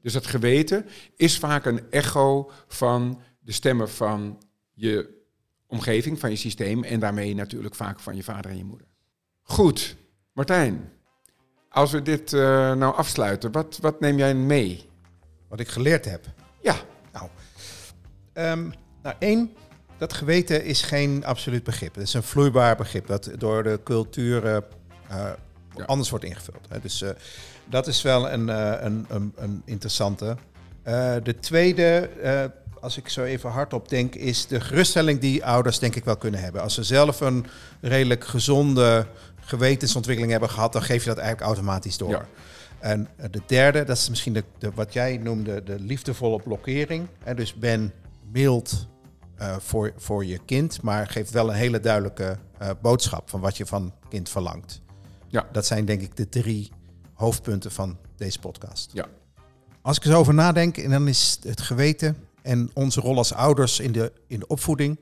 Dus 0.01 0.13
dat 0.13 0.27
geweten 0.27 0.85
is 1.15 1.37
vaak 1.37 1.65
een 1.65 1.91
echo 1.91 2.51
van 2.67 3.21
de 3.39 3.51
stemmen 3.51 3.89
van 3.89 4.43
je 4.73 5.21
omgeving, 5.67 6.19
van 6.19 6.29
je 6.29 6.35
systeem 6.35 6.83
en 6.83 6.99
daarmee 6.99 7.35
natuurlijk 7.35 7.75
vaak 7.75 7.99
van 7.99 8.15
je 8.15 8.23
vader 8.23 8.51
en 8.51 8.57
je 8.57 8.63
moeder. 8.63 8.87
Goed, 9.41 9.95
Martijn, 10.33 10.91
als 11.73 11.91
we 11.91 12.01
dit 12.01 12.33
eh, 12.33 12.39
nou 12.73 12.95
afsluiten, 12.95 13.51
wat, 13.51 13.77
wat 13.81 13.99
neem 13.99 14.17
jij 14.17 14.35
mee? 14.35 14.89
Wat 15.47 15.59
ik 15.59 15.67
geleerd 15.67 16.05
heb. 16.05 16.25
Ja, 16.61 16.75
Nou, 17.13 17.27
ehm, 18.33 18.69
nou 19.03 19.15
één, 19.19 19.51
dat 19.97 20.13
geweten 20.13 20.63
is 20.63 20.81
geen 20.81 21.25
absoluut 21.25 21.63
begrip. 21.63 21.95
Het 21.95 22.03
is 22.03 22.13
een 22.13 22.23
vloeibaar 22.23 22.75
begrip 22.75 23.07
dat 23.07 23.29
door 23.37 23.63
de 23.63 23.79
culturen 23.83 24.63
eh, 25.09 25.29
Ja. 25.75 25.83
anders 25.85 26.09
wordt 26.09 26.25
ingevuld. 26.25 26.65
Hè. 26.69 26.79
Dus 26.79 27.01
eh, 27.01 27.09
dat 27.65 27.87
is 27.87 28.01
wel 28.01 28.29
een, 28.31 28.49
eh, 28.49 28.73
een, 28.79 29.05
een, 29.09 29.33
een 29.35 29.61
interessante. 29.65 30.37
Eh, 30.83 31.15
de 31.23 31.39
tweede, 31.39 32.09
eh, 32.21 32.43
als 32.83 32.97
ik 32.97 33.09
zo 33.09 33.23
even 33.23 33.49
hardop 33.49 33.89
denk, 33.89 34.15
is 34.15 34.47
de 34.47 34.61
geruststelling 34.61 35.19
die 35.19 35.45
ouders 35.45 35.79
denk 35.79 35.95
ik 35.95 36.03
wel 36.03 36.17
kunnen 36.17 36.39
hebben. 36.39 36.61
Als 36.61 36.73
ze 36.73 36.83
zelf 36.83 37.19
een 37.19 37.45
redelijk 37.81 38.25
gezonde 38.25 39.07
gewetensontwikkeling 39.39 40.31
hebben 40.31 40.49
gehad, 40.49 40.73
dan 40.73 40.83
geef 40.83 41.03
je 41.03 41.09
dat 41.09 41.17
eigenlijk 41.17 41.47
automatisch 41.47 41.97
door. 41.97 42.09
Ja. 42.09 42.25
En 42.79 43.07
eh, 43.15 43.25
de 43.31 43.41
derde, 43.47 43.83
dat 43.83 43.97
is 43.97 44.09
misschien 44.09 44.33
de, 44.33 44.43
de, 44.57 44.71
wat 44.75 44.93
jij 44.93 45.17
noemde 45.17 45.63
de 45.63 45.79
liefdevolle 45.79 46.41
blokkering. 46.41 47.07
Hè, 47.23 47.35
dus 47.35 47.53
ben 47.53 47.93
mild 48.31 48.87
uh, 49.39 49.55
voor, 49.59 49.93
voor 49.97 50.25
je 50.25 50.39
kind, 50.45 50.81
maar 50.81 51.07
geef 51.07 51.31
wel 51.31 51.49
een 51.49 51.55
hele 51.55 51.79
duidelijke 51.79 52.37
uh, 52.61 52.69
boodschap 52.81 53.29
van 53.29 53.39
wat 53.39 53.57
je 53.57 53.65
van 53.65 53.93
kind 54.09 54.29
verlangt. 54.29 54.81
Ja. 55.27 55.47
Dat 55.51 55.65
zijn 55.65 55.85
denk 55.85 56.01
ik 56.01 56.15
de 56.15 56.29
drie 56.29 56.71
hoofdpunten 57.13 57.71
van 57.71 57.97
deze 58.15 58.39
podcast. 58.39 58.89
Ja. 58.93 59.05
Als 59.81 59.97
ik 59.97 60.03
er 60.03 60.11
zo 60.11 60.19
over 60.19 60.33
nadenk, 60.33 60.77
en 60.77 60.89
dan 60.89 61.07
is 61.07 61.39
het 61.43 61.61
geweten 61.61 62.31
en 62.43 62.69
onze 62.73 63.01
rol 63.01 63.17
als 63.17 63.33
ouders 63.33 63.79
in 63.79 63.91
de, 63.91 64.11
in 64.27 64.39
de 64.39 64.47
opvoeding 64.47 64.99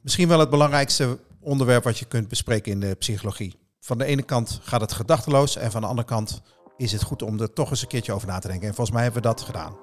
misschien 0.00 0.28
wel 0.28 0.38
het 0.38 0.50
belangrijkste 0.50 1.18
onderwerp 1.40 1.84
wat 1.84 1.98
je 1.98 2.04
kunt 2.04 2.28
bespreken 2.28 2.72
in 2.72 2.80
de 2.80 2.94
psychologie. 2.94 3.54
Van 3.80 3.98
de 3.98 4.04
ene 4.04 4.22
kant 4.22 4.60
gaat 4.62 4.80
het 4.80 4.92
gedachteloos 4.92 5.56
en 5.56 5.70
van 5.70 5.80
de 5.80 5.86
andere 5.86 6.08
kant 6.08 6.40
is 6.76 6.92
het 6.92 7.02
goed 7.02 7.22
om 7.22 7.40
er 7.40 7.52
toch 7.52 7.70
eens 7.70 7.82
een 7.82 7.88
keertje 7.88 8.12
over 8.12 8.28
na 8.28 8.38
te 8.38 8.48
denken. 8.48 8.68
En 8.68 8.74
volgens 8.74 8.96
mij 8.96 9.04
hebben 9.04 9.22
we 9.22 9.28
dat 9.28 9.40
gedaan. 9.40 9.76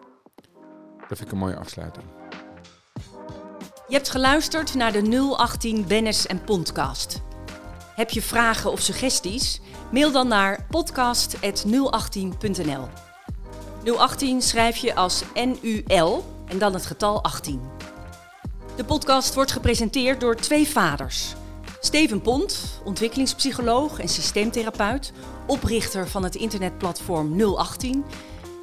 Dat 1.08 1.18
vind 1.18 1.22
ik 1.22 1.32
een 1.32 1.38
mooie 1.38 1.56
afsluiting. 1.56 2.06
Je 3.88 3.96
hebt 3.96 4.10
geluisterd 4.10 4.74
naar 4.74 4.92
de 4.92 5.36
018 5.38 5.88
Bennis 5.88 6.28
en 6.28 6.44
Podcast. 6.44 7.22
Heb 7.96 8.10
je 8.10 8.22
vragen 8.22 8.72
of 8.72 8.80
suggesties? 8.80 9.62
Mail 9.92 10.12
dan 10.12 10.28
naar 10.28 10.66
podcast.018.nl. 10.70 13.05
018 13.94 14.42
schrijf 14.42 14.78
je 14.78 14.96
als 14.96 15.24
NUL 15.34 16.26
en 16.48 16.58
dan 16.58 16.74
het 16.74 16.86
getal 16.86 17.24
18. 17.24 17.62
De 18.76 18.84
podcast 18.84 19.34
wordt 19.34 19.52
gepresenteerd 19.52 20.20
door 20.20 20.36
twee 20.36 20.68
vaders. 20.68 21.34
Steven 21.80 22.22
Pont, 22.22 22.82
ontwikkelingspsycholoog 22.84 24.00
en 24.00 24.10
systeemtherapeut, 24.10 25.14
oprichter 25.48 26.08
van 26.08 26.24
het 26.24 26.36
internetplatform 26.36 27.42
018. 27.42 28.06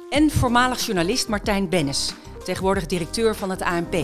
En 0.09 0.31
voormalig 0.31 0.85
journalist 0.85 1.27
Martijn 1.27 1.69
Bennis, 1.69 2.13
tegenwoordig 2.43 2.85
directeur 2.85 3.35
van 3.35 3.49
het 3.49 3.61
ANP. 3.61 3.95